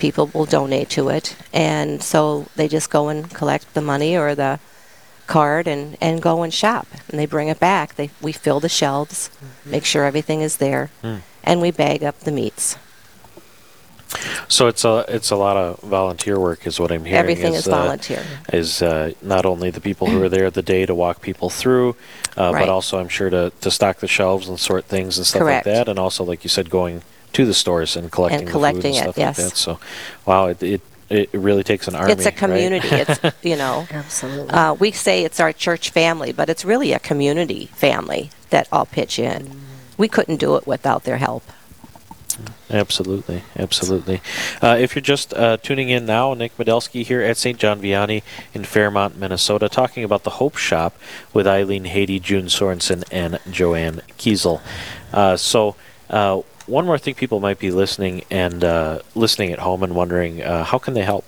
People 0.00 0.28
will 0.34 0.44
donate 0.46 0.88
to 0.90 1.08
it, 1.08 1.36
and 1.52 2.02
so 2.02 2.46
they 2.56 2.66
just 2.68 2.90
go 2.90 3.08
and 3.08 3.30
collect 3.30 3.74
the 3.74 3.80
money 3.80 4.16
or 4.16 4.34
the 4.34 4.58
card 5.26 5.66
and, 5.66 5.96
and 6.00 6.20
go 6.22 6.42
and 6.42 6.52
shop, 6.52 6.86
and 7.08 7.18
they 7.18 7.26
bring 7.26 7.48
it 7.48 7.58
back. 7.60 7.94
They 7.96 8.10
we 8.20 8.32
fill 8.32 8.60
the 8.60 8.68
shelves, 8.68 9.30
make 9.64 9.84
sure 9.84 10.04
everything 10.04 10.40
is 10.42 10.56
there, 10.58 10.90
Hmm. 11.02 11.16
and 11.42 11.60
we 11.60 11.70
bag 11.70 12.02
up 12.04 12.20
the 12.20 12.32
meats. 12.32 12.76
so? 14.48 14.68
It's 14.68 14.84
a 14.84 15.04
it's 15.08 15.30
a 15.30 15.36
lot 15.36 15.56
of 15.56 15.80
volunteer 15.80 16.38
work, 16.38 16.66
is 16.66 16.78
what 16.78 16.92
I'm 16.92 17.04
hearing. 17.04 17.18
Everything 17.18 17.54
is 17.54 17.66
uh, 17.66 17.70
volunteer. 17.70 18.22
is 18.52 18.80
uh, 18.82 19.12
not 19.22 19.44
only 19.46 19.70
the 19.70 19.80
people 19.80 20.06
who 20.08 20.22
are 20.22 20.28
there 20.28 20.50
the 20.50 20.62
day 20.62 20.86
to 20.86 20.94
walk 20.94 21.20
people 21.20 21.50
through, 21.50 21.96
uh, 22.36 22.52
Right. 22.52 22.60
but 22.60 22.68
also 22.68 22.98
I'm 22.98 23.08
sure 23.08 23.30
to, 23.30 23.50
to 23.60 23.70
stock 23.70 23.98
the 23.98 24.06
shelves 24.08 24.48
and 24.48 24.58
sort 24.60 24.84
things 24.84 25.18
and 25.18 25.26
stuff 25.26 25.40
Correct. 25.42 25.66
like 25.66 25.74
that, 25.74 25.88
and 25.88 25.98
also 25.98 26.22
like 26.24 26.44
you 26.44 26.50
said, 26.50 26.70
going 26.70 27.02
to 27.32 27.44
the 27.44 27.54
stores 27.54 27.96
and 27.96 28.12
collecting 28.12 28.42
and 28.42 28.50
collecting 28.50 28.82
the 28.82 28.88
food 28.90 28.94
it, 28.94 29.06
and 29.06 29.14
stuff 29.14 29.18
yes. 29.18 29.38
like 29.38 29.48
that. 29.50 29.56
So, 29.56 29.80
wow, 30.26 30.46
it 30.46 30.62
it, 30.62 30.80
it 31.14 31.30
really 31.32 31.62
takes 31.62 31.88
an 31.88 31.94
army. 31.94 32.12
it's 32.12 32.22
a 32.22 32.26
right? 32.26 32.36
community. 32.36 32.88
it's 32.90 33.20
you 33.42 33.56
know, 33.56 33.86
Absolutely. 33.90 34.50
uh, 34.50 34.74
we 34.74 34.90
say 34.90 35.24
it's 35.24 35.40
our 35.40 35.52
church 35.52 35.90
family, 35.90 36.32
but 36.32 36.48
it's 36.48 36.64
really 36.64 36.92
a 36.92 36.98
community 36.98 37.66
family 37.66 38.30
that 38.50 38.68
all 38.72 38.86
pitch 38.86 39.18
in. 39.18 39.60
We 39.96 40.08
couldn't 40.08 40.36
do 40.36 40.56
it 40.56 40.66
without 40.66 41.04
their 41.04 41.18
help. 41.18 41.44
Absolutely, 42.70 43.44
absolutely. 43.56 44.20
Uh, 44.60 44.76
if 44.80 44.94
you're 44.96 45.02
just 45.02 45.32
uh, 45.34 45.56
tuning 45.58 45.90
in 45.90 46.06
now, 46.06 46.34
Nick 46.34 46.56
Medelsky 46.56 47.04
here 47.04 47.20
at 47.22 47.36
St. 47.36 47.58
John 47.58 47.80
Vianney 47.80 48.22
in 48.52 48.64
Fairmont, 48.64 49.16
Minnesota, 49.16 49.68
talking 49.68 50.02
about 50.02 50.24
the 50.24 50.30
Hope 50.30 50.56
Shop 50.56 50.96
with 51.32 51.46
Eileen 51.46 51.84
Haiti, 51.84 52.18
June 52.18 52.46
Sorensen, 52.46 53.04
and 53.12 53.38
Joanne 53.50 54.00
Kiesel. 54.18 54.60
Uh, 55.12 55.36
so, 55.36 55.76
uh, 56.10 56.40
one 56.66 56.86
more 56.86 56.98
thing, 56.98 57.14
people 57.14 57.40
might 57.40 57.58
be 57.58 57.70
listening 57.70 58.24
and 58.30 58.64
uh, 58.64 59.00
listening 59.14 59.52
at 59.52 59.58
home 59.58 59.82
and 59.82 59.94
wondering 59.94 60.42
uh, 60.42 60.64
how 60.64 60.78
can 60.78 60.94
they 60.94 61.04
help 61.04 61.24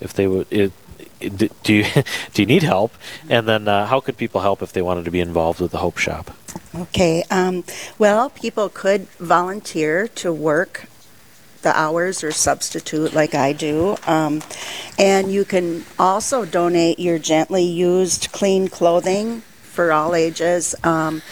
if 0.00 0.12
they 0.12 0.26
would. 0.26 0.46
It, 0.50 0.72
do 1.18 1.48
you 1.74 1.84
do 2.34 2.42
you 2.42 2.46
need 2.46 2.62
help? 2.62 2.92
And 3.28 3.48
then 3.48 3.68
uh, 3.68 3.86
how 3.86 4.00
could 4.00 4.16
people 4.16 4.40
help 4.42 4.62
if 4.62 4.72
they 4.72 4.82
wanted 4.82 5.04
to 5.06 5.10
be 5.10 5.20
involved 5.20 5.60
with 5.60 5.72
the 5.72 5.78
Hope 5.78 5.98
Shop? 5.98 6.30
Okay. 6.74 7.24
Um, 7.30 7.64
well, 7.98 8.30
people 8.30 8.68
could 8.68 9.08
volunteer 9.18 10.08
to 10.08 10.32
work 10.32 10.88
the 11.62 11.76
hours 11.76 12.22
or 12.22 12.30
substitute 12.30 13.12
like 13.12 13.34
I 13.34 13.52
do. 13.52 13.96
Um, 14.06 14.42
and 14.98 15.32
you 15.32 15.44
can 15.44 15.84
also 15.98 16.44
donate 16.44 16.98
your 16.98 17.18
gently 17.18 17.64
used 17.64 18.30
clean 18.30 18.68
clothing 18.68 19.40
for 19.62 19.90
all 19.90 20.14
ages. 20.14 20.74
Um, 20.84 21.22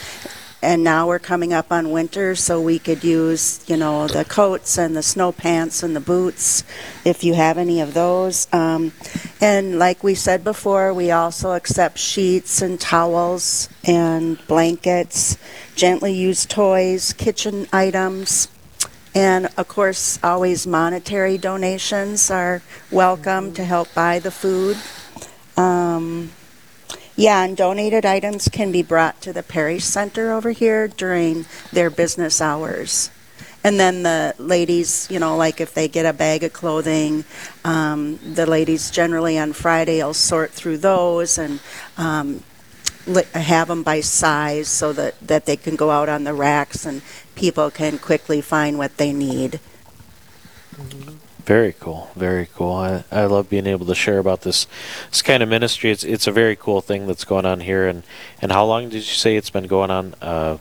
and 0.65 0.83
now 0.83 1.07
we're 1.07 1.19
coming 1.19 1.53
up 1.53 1.71
on 1.71 1.91
winter, 1.91 2.35
so 2.35 2.61
we 2.61 2.79
could 2.79 3.05
use, 3.05 3.63
you 3.69 3.77
know, 3.77 4.09
the 4.09 4.25
coats 4.25 4.79
and 4.79 4.97
the 4.97 5.03
snow 5.03 5.31
pants 5.31 5.83
and 5.83 5.95
the 5.95 6.01
boots 6.01 6.65
if 7.05 7.23
you 7.23 7.35
have 7.35 7.59
any 7.59 7.81
of 7.81 7.93
those. 7.93 8.49
Um, 8.53 8.93
and 9.41 9.79
like 9.79 10.03
we 10.03 10.15
said 10.15 10.43
before, 10.43 10.95
we 10.95 11.11
also 11.11 11.53
accept 11.53 11.99
sheets 11.99 12.63
and 12.63 12.81
towels 12.81 13.69
and 13.85 14.45
blankets, 14.47 15.37
gently 15.77 16.15
used 16.15 16.51
toys, 16.51 17.13
kitchen 17.13 17.69
items. 17.73 18.49
And 19.15 19.49
of 19.57 19.69
course, 19.69 20.19
always 20.25 20.67
monetary 20.67 21.39
donations 21.39 22.31
are 22.31 22.63
welcome 22.91 23.53
to 23.55 23.65
help 23.65 23.93
buy 23.95 24.19
the 24.19 24.31
food. 24.33 24.77
Um, 25.57 26.33
yeah, 27.17 27.45
and 27.45 27.57
donated 27.57 28.05
items 28.05 28.49
can 28.49 28.73
be 28.73 28.83
brought 28.83 29.21
to 29.23 29.33
the 29.33 29.43
parish 29.43 29.85
center 29.85 30.33
over 30.33 30.51
here 30.51 30.89
during 30.89 31.47
their 31.73 31.91
business 31.91 32.41
hours. 32.41 33.11
And 33.63 33.81
then 33.81 34.03
the 34.03 34.35
ladies, 34.39 35.09
you 35.11 35.19
know, 35.19 35.37
like 35.37 35.61
if 35.61 35.73
they 35.73 35.89
get 35.89 36.05
a 36.05 36.13
bag 36.13 36.43
of 36.43 36.53
clothing, 36.53 37.25
um, 37.65 38.19
the 38.35 38.45
ladies 38.45 38.91
generally 38.91 39.39
on 39.39 39.55
Friday 39.55 40.03
will 40.03 40.13
sort 40.13 40.51
through 40.51 40.79
those 40.79 41.39
and 41.39 41.61
um, 41.97 42.43
have 43.33 43.69
them 43.69 43.83
by 43.83 44.01
size 44.01 44.69
so 44.69 44.93
that, 44.93 45.19
that 45.21 45.47
they 45.47 45.57
can 45.57 45.77
go 45.77 45.91
out 45.91 46.11
on 46.11 46.25
the 46.25 46.35
racks 46.35 46.85
and 46.85 47.01
people 47.35 47.71
can 47.71 47.97
quickly 47.99 48.43
find 48.43 48.77
what 48.77 48.99
they 48.99 49.13
need. 49.13 49.61
Very 51.45 51.75
cool, 51.79 52.11
very 52.17 52.49
cool. 52.55 52.73
I, 52.73 53.05
I 53.13 53.25
love 53.27 53.51
being 53.51 53.67
able 53.67 53.85
to 53.87 53.95
share 53.95 54.19
about 54.19 54.43
this 54.43 54.67
this 55.11 55.21
kind 55.21 55.43
of 55.43 55.49
ministry. 55.49 55.91
It's 55.91 56.03
it's 56.03 56.27
a 56.27 56.33
very 56.33 56.57
cool 56.57 56.81
thing 56.81 57.07
that's 57.07 57.25
going 57.25 57.45
on 57.45 57.61
here. 57.61 57.87
And, 57.87 58.03
and 58.41 58.51
how 58.51 58.65
long 58.65 58.85
did 58.89 58.95
you 58.97 59.03
say 59.03 59.37
it's 59.37 59.51
been 59.51 59.67
going 59.67 59.91
on? 59.91 60.15
Uh, 60.23 60.57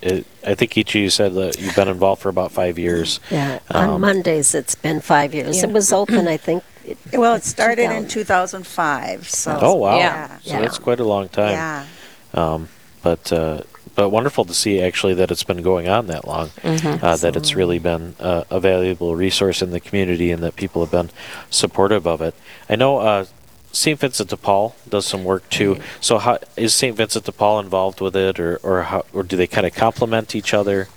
it, 0.00 0.24
I 0.46 0.54
think 0.54 0.76
each 0.78 0.94
of 0.94 1.00
you 1.00 1.10
said 1.10 1.34
that 1.34 1.58
you've 1.60 1.74
been 1.74 1.88
involved 1.88 2.22
for 2.22 2.28
about 2.28 2.52
five 2.52 2.78
years. 2.78 3.18
yeah, 3.30 3.58
on 3.70 3.88
um, 3.88 4.00
Mondays 4.02 4.54
it's 4.54 4.74
been 4.76 5.00
five 5.00 5.34
years. 5.34 5.62
It 5.64 5.70
was 5.70 5.92
open, 5.92 6.28
I 6.28 6.36
think. 6.36 6.62
it- 6.84 6.98
Well, 7.12 7.34
it 7.34 7.42
started 7.44 7.90
in 7.90 8.06
2005, 8.06 9.28
so. 9.28 9.58
Oh 9.60 9.74
wow! 9.74 9.96
Yeah. 9.98 10.38
So 10.40 10.52
Yeah. 10.52 10.60
that's 10.60 10.78
quite 10.78 11.00
a 11.00 11.04
long 11.04 11.28
time. 11.28 11.52
Yeah. 11.52 11.86
Um, 12.34 12.68
but 13.02 13.32
uh, 13.32 13.62
but 13.94 14.08
wonderful 14.10 14.44
to 14.44 14.54
see 14.54 14.80
actually 14.80 15.14
that 15.14 15.30
it's 15.30 15.44
been 15.44 15.62
going 15.62 15.88
on 15.88 16.06
that 16.08 16.26
long. 16.26 16.50
Uh, 16.64 17.16
that 17.16 17.36
it's 17.36 17.54
really 17.54 17.78
been 17.78 18.14
uh, 18.20 18.44
a 18.50 18.58
valuable 18.60 19.14
resource 19.16 19.62
in 19.62 19.70
the 19.70 19.80
community 19.80 20.30
and 20.32 20.42
that 20.42 20.56
people 20.56 20.82
have 20.84 20.90
been 20.90 21.10
supportive 21.50 22.06
of 22.06 22.20
it. 22.20 22.34
I 22.68 22.76
know 22.76 22.98
uh, 22.98 23.26
St. 23.72 23.98
Vincent 23.98 24.30
de 24.30 24.36
Paul 24.36 24.74
does 24.88 25.06
some 25.06 25.24
work 25.24 25.48
too. 25.50 25.78
So 26.00 26.18
how 26.18 26.38
is 26.56 26.74
St. 26.74 26.96
Vincent 26.96 27.24
de 27.24 27.32
Paul 27.32 27.60
involved 27.60 28.00
with 28.00 28.14
it, 28.16 28.38
or 28.38 28.58
or 28.62 28.82
how, 28.84 29.04
or 29.12 29.22
do 29.22 29.36
they 29.36 29.46
kind 29.46 29.66
of 29.66 29.74
complement 29.74 30.34
each 30.34 30.54
other? 30.54 30.88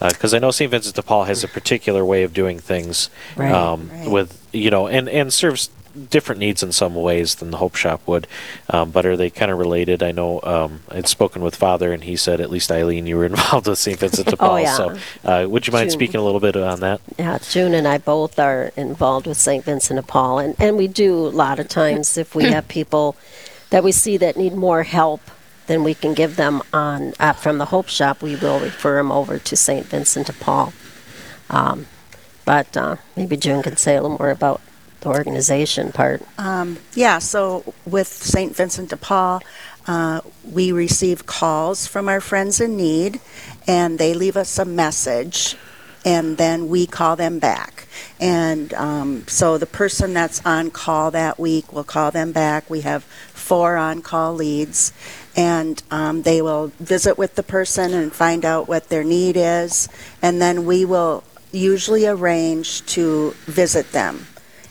Because 0.00 0.32
I 0.32 0.38
know 0.38 0.50
St. 0.52 0.70
Vincent 0.70 0.94
de 0.94 1.02
Paul 1.02 1.24
has 1.24 1.42
a 1.42 1.48
particular 1.48 2.04
way 2.04 2.22
of 2.22 2.32
doing 2.32 2.60
things 2.60 3.10
Right, 3.36 3.52
um, 3.52 3.90
right. 3.90 4.08
with 4.10 4.46
you 4.52 4.70
know 4.70 4.86
and 4.86 5.08
and 5.08 5.32
serves 5.32 5.70
different 6.06 6.38
needs 6.38 6.62
in 6.62 6.72
some 6.72 6.94
ways 6.94 7.36
than 7.36 7.50
the 7.50 7.58
Hope 7.58 7.74
Shop 7.74 8.00
would. 8.06 8.26
Um, 8.70 8.90
but 8.90 9.04
are 9.06 9.16
they 9.16 9.30
kind 9.30 9.50
of 9.50 9.58
related? 9.58 10.02
I 10.02 10.12
know 10.12 10.40
um, 10.42 10.80
I'd 10.90 11.06
spoken 11.08 11.42
with 11.42 11.56
Father, 11.56 11.92
and 11.92 12.04
he 12.04 12.16
said 12.16 12.40
at 12.40 12.50
least 12.50 12.70
Eileen, 12.72 13.06
you 13.06 13.16
were 13.16 13.26
involved 13.32 13.66
with 13.66 13.78
St. 13.78 13.98
Vincent 13.98 14.28
de 14.28 14.36
Paul. 14.36 14.48
Oh, 14.48 14.50
Paul. 14.50 14.60
yeah. 14.60 14.76
So 14.76 14.98
uh, 15.24 15.46
would 15.48 15.66
you 15.66 15.72
mind 15.72 15.90
June. 15.90 15.98
speaking 15.98 16.20
a 16.20 16.24
little 16.24 16.40
bit 16.40 16.56
on 16.56 16.80
that? 16.80 17.00
Yeah, 17.18 17.38
June 17.38 17.74
and 17.74 17.86
I 17.86 17.98
both 17.98 18.38
are 18.38 18.72
involved 18.76 19.26
with 19.26 19.36
St. 19.36 19.64
Vincent 19.64 19.98
de 19.98 20.02
Paul, 20.02 20.38
and, 20.38 20.54
and 20.58 20.76
we 20.76 20.88
do 20.88 21.14
a 21.26 21.28
lot 21.28 21.58
of 21.58 21.68
times 21.68 22.16
if 22.16 22.34
we 22.34 22.44
have 22.44 22.66
people 22.68 23.16
that 23.70 23.84
we 23.84 23.92
see 23.92 24.16
that 24.16 24.36
need 24.36 24.54
more 24.54 24.84
help 24.84 25.20
than 25.66 25.84
we 25.84 25.92
can 25.94 26.14
give 26.14 26.36
them 26.36 26.62
on 26.72 27.12
uh, 27.20 27.34
from 27.34 27.58
the 27.58 27.66
Hope 27.66 27.88
Shop, 27.88 28.22
we 28.22 28.36
will 28.36 28.58
refer 28.60 28.96
them 28.96 29.12
over 29.12 29.38
to 29.38 29.56
St. 29.56 29.84
Vincent 29.86 30.26
de 30.28 30.32
Paul. 30.32 30.72
Um, 31.50 31.86
but 32.46 32.74
uh, 32.76 32.96
maybe 33.16 33.36
June 33.36 33.62
can 33.62 33.76
say 33.76 33.96
a 33.96 34.02
little 34.02 34.16
more 34.16 34.30
about 34.30 34.62
the 35.00 35.08
organization 35.08 35.92
part. 35.92 36.22
Um, 36.38 36.78
yeah, 36.94 37.18
so 37.18 37.74
with 37.86 38.08
St. 38.08 38.54
Vincent 38.54 38.90
de 38.90 38.96
Paul, 38.96 39.42
uh, 39.86 40.20
we 40.44 40.72
receive 40.72 41.26
calls 41.26 41.86
from 41.86 42.08
our 42.08 42.20
friends 42.20 42.60
in 42.60 42.76
need, 42.76 43.20
and 43.66 43.98
they 43.98 44.12
leave 44.12 44.36
us 44.36 44.58
a 44.58 44.64
message, 44.64 45.56
and 46.04 46.36
then 46.36 46.68
we 46.68 46.86
call 46.86 47.16
them 47.16 47.38
back. 47.38 47.86
And 48.20 48.74
um, 48.74 49.26
so 49.26 49.56
the 49.56 49.66
person 49.66 50.12
that's 50.12 50.44
on 50.44 50.70
call 50.70 51.10
that 51.12 51.38
week 51.38 51.72
will 51.72 51.84
call 51.84 52.10
them 52.10 52.32
back. 52.32 52.68
We 52.68 52.82
have 52.82 53.04
four 53.04 53.76
on 53.76 54.02
call 54.02 54.34
leads, 54.34 54.92
and 55.36 55.82
um, 55.90 56.22
they 56.22 56.42
will 56.42 56.68
visit 56.78 57.16
with 57.16 57.36
the 57.36 57.42
person 57.42 57.94
and 57.94 58.12
find 58.12 58.44
out 58.44 58.68
what 58.68 58.88
their 58.90 59.04
need 59.04 59.36
is, 59.38 59.88
and 60.20 60.42
then 60.42 60.66
we 60.66 60.84
will 60.84 61.24
usually 61.50 62.06
arrange 62.06 62.84
to 62.84 63.30
visit 63.46 63.92
them 63.92 64.26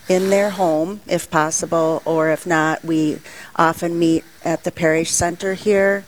in 0.08 0.30
their 0.30 0.50
home 0.50 1.00
if 1.06 1.30
possible, 1.30 2.02
or 2.04 2.30
if 2.30 2.46
not, 2.46 2.84
we 2.84 3.18
often 3.56 3.98
meet 3.98 4.24
at 4.44 4.64
the 4.64 4.72
parish 4.72 5.10
center 5.10 5.54
here, 5.54 6.04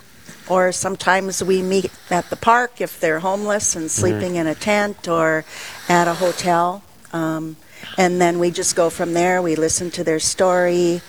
or 0.49 0.73
sometimes 0.73 1.43
we 1.45 1.63
meet 1.63 1.91
at 2.11 2.29
the 2.31 2.37
park 2.37 2.81
if 2.81 2.99
they're 2.99 3.21
homeless 3.21 3.77
and 3.77 3.91
sleeping 3.91 4.37
in 4.37 4.47
a 4.47 4.55
tent 4.55 5.07
or 5.07 5.45
at 5.89 6.09
a 6.09 6.15
hotel. 6.15 6.83
Um, 7.13 7.57
and 7.97 8.21
then 8.21 8.39
we 8.39 8.51
just 8.51 8.77
go 8.77 8.91
from 8.91 9.13
there. 9.15 9.43
We 9.43 9.57
listen 9.57 9.91
to 9.93 10.05
their 10.05 10.21
story. 10.21 11.03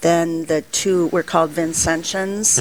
Then 0.00 0.46
the 0.46 0.62
two, 0.72 1.08
we're 1.08 1.22
called 1.22 1.50
Vincentians. 1.50 2.58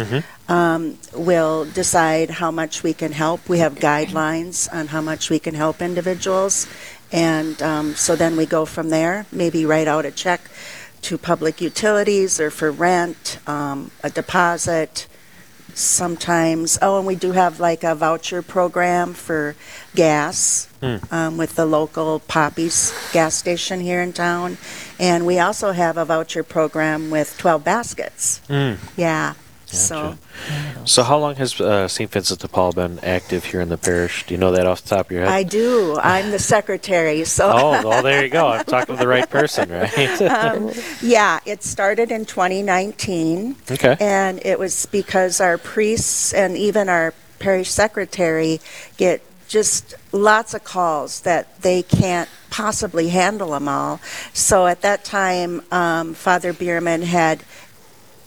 um, 0.49 0.97
will 1.13 1.65
decide 1.65 2.29
how 2.29 2.51
much 2.51 2.83
we 2.83 2.93
can 2.93 3.11
help. 3.11 3.49
We 3.49 3.59
have 3.59 3.75
guidelines 3.75 4.67
on 4.73 4.87
how 4.87 5.01
much 5.01 5.29
we 5.29 5.39
can 5.39 5.55
help 5.55 5.81
individuals, 5.81 6.67
and 7.11 7.61
um, 7.61 7.95
so 7.95 8.15
then 8.15 8.37
we 8.37 8.45
go 8.45 8.65
from 8.65 8.89
there. 8.89 9.25
Maybe 9.31 9.65
write 9.65 9.87
out 9.87 10.05
a 10.05 10.11
check 10.11 10.41
to 11.01 11.17
public 11.17 11.61
utilities 11.61 12.39
or 12.39 12.49
for 12.49 12.71
rent, 12.71 13.39
um, 13.47 13.91
a 14.03 14.09
deposit. 14.09 15.07
Sometimes, 15.77 16.79
oh, 16.81 16.97
and 16.97 17.05
we 17.05 17.13
do 17.13 17.33
have 17.33 17.59
like 17.59 17.83
a 17.83 17.93
voucher 17.93 18.41
program 18.41 19.13
for 19.13 19.55
gas 19.93 20.67
um, 21.11 21.37
with 21.37 21.55
the 21.55 21.67
local 21.67 22.19
Poppies 22.21 22.91
gas 23.13 23.35
station 23.35 23.79
here 23.79 24.01
in 24.01 24.11
town. 24.11 24.57
And 24.99 25.27
we 25.27 25.37
also 25.37 25.73
have 25.73 25.97
a 25.97 26.03
voucher 26.03 26.41
program 26.41 27.11
with 27.11 27.37
12 27.37 27.63
baskets. 27.63 28.41
Mm. 28.49 28.77
Yeah. 28.97 29.35
So, 29.67 30.17
So, 30.85 31.03
how 31.03 31.17
long 31.17 31.35
has 31.35 31.59
uh, 31.59 31.87
St. 31.87 32.09
Vincent 32.09 32.39
de 32.39 32.47
Paul 32.47 32.71
been 32.71 32.99
active 32.99 33.45
here 33.45 33.59
in 33.59 33.69
the 33.69 33.77
parish? 33.77 34.25
Do 34.25 34.33
you 34.33 34.37
know 34.37 34.51
that 34.51 34.65
off 34.65 34.81
the 34.83 34.89
top 34.89 35.07
of 35.07 35.11
your 35.11 35.21
head? 35.25 35.29
I 35.29 35.43
do. 35.43 35.97
I'm 36.01 36.31
the 36.31 36.39
secretary. 36.39 37.25
So, 37.25 37.51
oh, 37.53 37.87
well, 37.87 38.01
there 38.01 38.23
you 38.23 38.29
go. 38.29 38.47
I'm 38.47 38.65
talking 38.65 38.95
to 38.95 38.99
the 38.99 39.07
right 39.07 39.29
person, 39.29 39.69
right? 39.69 40.21
um, 40.21 40.71
yeah, 41.01 41.39
it 41.45 41.63
started 41.63 42.11
in 42.11 42.25
2019. 42.25 43.55
okay. 43.71 43.97
And 43.99 44.39
it 44.45 44.57
was 44.57 44.85
because 44.85 45.41
our 45.41 45.57
priests 45.57 46.33
and 46.33 46.55
even 46.55 46.87
our 46.87 47.13
parish 47.39 47.69
secretary 47.69 48.59
get 48.95 49.21
just 49.47 49.95
lots 50.11 50.53
of 50.53 50.63
calls 50.63 51.21
that 51.21 51.61
they 51.61 51.81
can't 51.81 52.29
possibly 52.49 53.09
handle 53.09 53.51
them 53.51 53.67
all. 53.67 53.99
So 54.33 54.67
at 54.67 54.81
that 54.81 55.03
time, 55.03 55.61
um, 55.71 56.13
Father 56.13 56.53
Bierman 56.53 57.01
had 57.01 57.43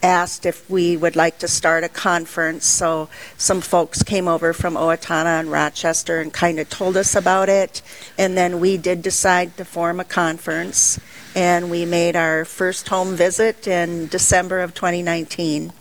asked 0.02 0.46
if 0.46 0.68
we 0.70 0.96
would 0.96 1.16
like 1.16 1.38
to 1.38 1.48
start 1.48 1.84
a 1.84 1.88
conference. 1.88 2.66
So 2.66 3.08
some 3.36 3.60
folks 3.60 4.02
came 4.02 4.28
over 4.28 4.52
from 4.52 4.74
Owatonna 4.74 5.40
and 5.40 5.50
Rochester 5.50 6.20
and 6.20 6.32
kind 6.32 6.58
of 6.58 6.70
told 6.70 6.96
us 6.96 7.14
about 7.14 7.48
it. 7.48 7.82
And 8.18 8.36
then 8.36 8.60
we 8.60 8.76
did 8.76 9.02
decide 9.02 9.56
to 9.56 9.64
form 9.64 10.00
a 10.00 10.04
conference. 10.04 10.98
And 11.34 11.70
we 11.70 11.84
made 11.84 12.16
our 12.16 12.44
first 12.44 12.88
home 12.88 13.14
visit 13.14 13.66
in 13.66 14.08
December 14.08 14.60
of 14.60 14.74
2019. 14.74 15.72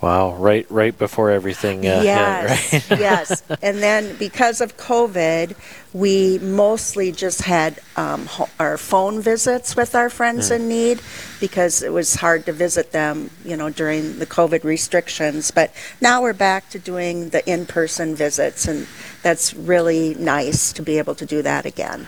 Wow, 0.00 0.34
right, 0.36 0.64
right 0.70 0.96
before 0.96 1.30
everything. 1.32 1.80
Uh, 1.80 2.02
yes, 2.04 2.70
hit, 2.70 2.90
right? 2.90 3.00
yes. 3.00 3.42
And 3.62 3.78
then 3.78 4.16
because 4.16 4.60
of 4.60 4.76
COVID, 4.76 5.56
we 5.92 6.38
mostly 6.38 7.10
just 7.10 7.42
had 7.42 7.80
um, 7.96 8.26
ho- 8.26 8.48
our 8.60 8.78
phone 8.78 9.20
visits 9.20 9.74
with 9.74 9.96
our 9.96 10.08
friends 10.08 10.52
in 10.52 10.68
need 10.68 11.00
because 11.40 11.82
it 11.82 11.92
was 11.92 12.14
hard 12.14 12.46
to 12.46 12.52
visit 12.52 12.92
them, 12.92 13.30
you 13.44 13.56
know, 13.56 13.70
during 13.70 14.20
the 14.20 14.26
COVID 14.26 14.62
restrictions. 14.62 15.50
But 15.50 15.74
now 16.00 16.22
we're 16.22 16.32
back 16.32 16.70
to 16.70 16.78
doing 16.78 17.30
the 17.30 17.48
in-person 17.50 18.14
visits, 18.14 18.68
and 18.68 18.86
that's 19.22 19.52
really 19.52 20.14
nice 20.14 20.72
to 20.74 20.82
be 20.82 20.98
able 20.98 21.16
to 21.16 21.26
do 21.26 21.42
that 21.42 21.66
again. 21.66 22.06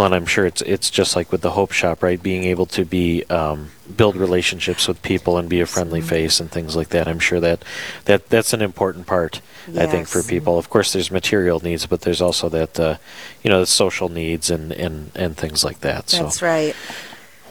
Well, 0.00 0.06
and 0.06 0.14
I'm 0.14 0.24
sure 0.24 0.46
it's 0.46 0.62
it's 0.62 0.88
just 0.88 1.14
like 1.14 1.30
with 1.30 1.42
the 1.42 1.50
Hope 1.50 1.72
Shop, 1.72 2.02
right? 2.02 2.22
Being 2.22 2.44
able 2.44 2.64
to 2.64 2.86
be 2.86 3.22
um, 3.24 3.68
build 3.94 4.16
relationships 4.16 4.88
with 4.88 5.02
people 5.02 5.36
and 5.36 5.46
be 5.46 5.60
a 5.60 5.66
friendly 5.66 6.00
face 6.00 6.40
and 6.40 6.50
things 6.50 6.74
like 6.74 6.88
that. 6.88 7.06
I'm 7.06 7.18
sure 7.18 7.38
that 7.38 7.62
that 8.06 8.30
that's 8.30 8.54
an 8.54 8.62
important 8.62 9.06
part. 9.06 9.42
I 9.76 9.84
think 9.84 10.08
for 10.08 10.22
people. 10.22 10.56
Of 10.56 10.70
course, 10.70 10.94
there's 10.94 11.10
material 11.10 11.60
needs, 11.60 11.84
but 11.84 12.00
there's 12.00 12.22
also 12.22 12.48
that 12.48 12.80
uh, 12.80 12.96
you 13.42 13.50
know 13.50 13.60
the 13.60 13.66
social 13.66 14.08
needs 14.08 14.48
and 14.48 14.72
and 14.72 15.12
and 15.14 15.36
things 15.36 15.64
like 15.64 15.80
that. 15.80 16.08
So. 16.08 16.22
That's 16.22 16.40
right. 16.40 16.74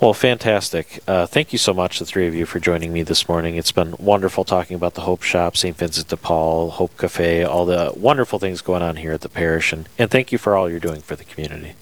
Well, 0.01 0.15
fantastic. 0.15 1.03
Uh, 1.07 1.27
thank 1.27 1.53
you 1.53 1.59
so 1.59 1.75
much, 1.75 1.99
the 1.99 2.05
three 2.05 2.27
of 2.27 2.33
you, 2.33 2.47
for 2.47 2.59
joining 2.59 2.91
me 2.91 3.03
this 3.03 3.29
morning. 3.29 3.57
It's 3.57 3.71
been 3.71 3.93
wonderful 3.99 4.43
talking 4.43 4.75
about 4.75 4.95
the 4.95 5.01
Hope 5.01 5.21
Shop, 5.21 5.55
St. 5.55 5.77
Vincent 5.77 6.07
de 6.07 6.17
Paul, 6.17 6.71
Hope 6.71 6.97
Cafe, 6.97 7.43
all 7.43 7.67
the 7.67 7.93
wonderful 7.95 8.39
things 8.39 8.61
going 8.61 8.81
on 8.81 8.95
here 8.95 9.11
at 9.11 9.21
the 9.21 9.29
parish. 9.29 9.71
And, 9.71 9.87
and 9.99 10.09
thank 10.09 10.31
you 10.31 10.39
for 10.39 10.55
all 10.55 10.67
you're 10.67 10.79
doing 10.79 11.01
for 11.01 11.15
the 11.15 11.25
community. 11.25 11.75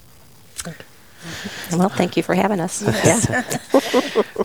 Well, 1.72 1.89
thank 1.89 2.15
you 2.15 2.24
for 2.24 2.36
having 2.36 2.60
us. 2.60 2.82
Yeah. 3.04 3.43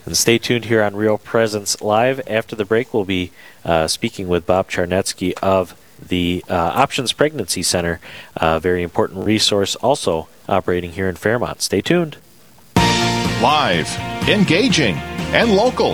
And 0.05 0.17
stay 0.17 0.37
tuned 0.37 0.65
here 0.65 0.83
on 0.83 0.95
Real 0.95 1.17
Presence 1.17 1.81
Live. 1.81 2.21
After 2.27 2.55
the 2.55 2.65
break, 2.65 2.93
we'll 2.93 3.05
be 3.05 3.31
uh, 3.63 3.87
speaking 3.87 4.27
with 4.27 4.45
Bob 4.45 4.69
Charnetsky 4.69 5.33
of 5.41 5.79
the 6.09 6.43
uh, 6.49 6.53
Options 6.53 7.13
Pregnancy 7.13 7.63
Center, 7.63 7.99
a 8.35 8.59
very 8.59 8.83
important 8.83 9.25
resource 9.25 9.75
also 9.75 10.27
operating 10.49 10.91
here 10.91 11.07
in 11.07 11.15
Fairmont. 11.15 11.61
Stay 11.61 11.81
tuned. 11.81 12.17
Live, 13.41 13.87
engaging, 14.27 14.95
and 15.33 15.55
local. 15.55 15.93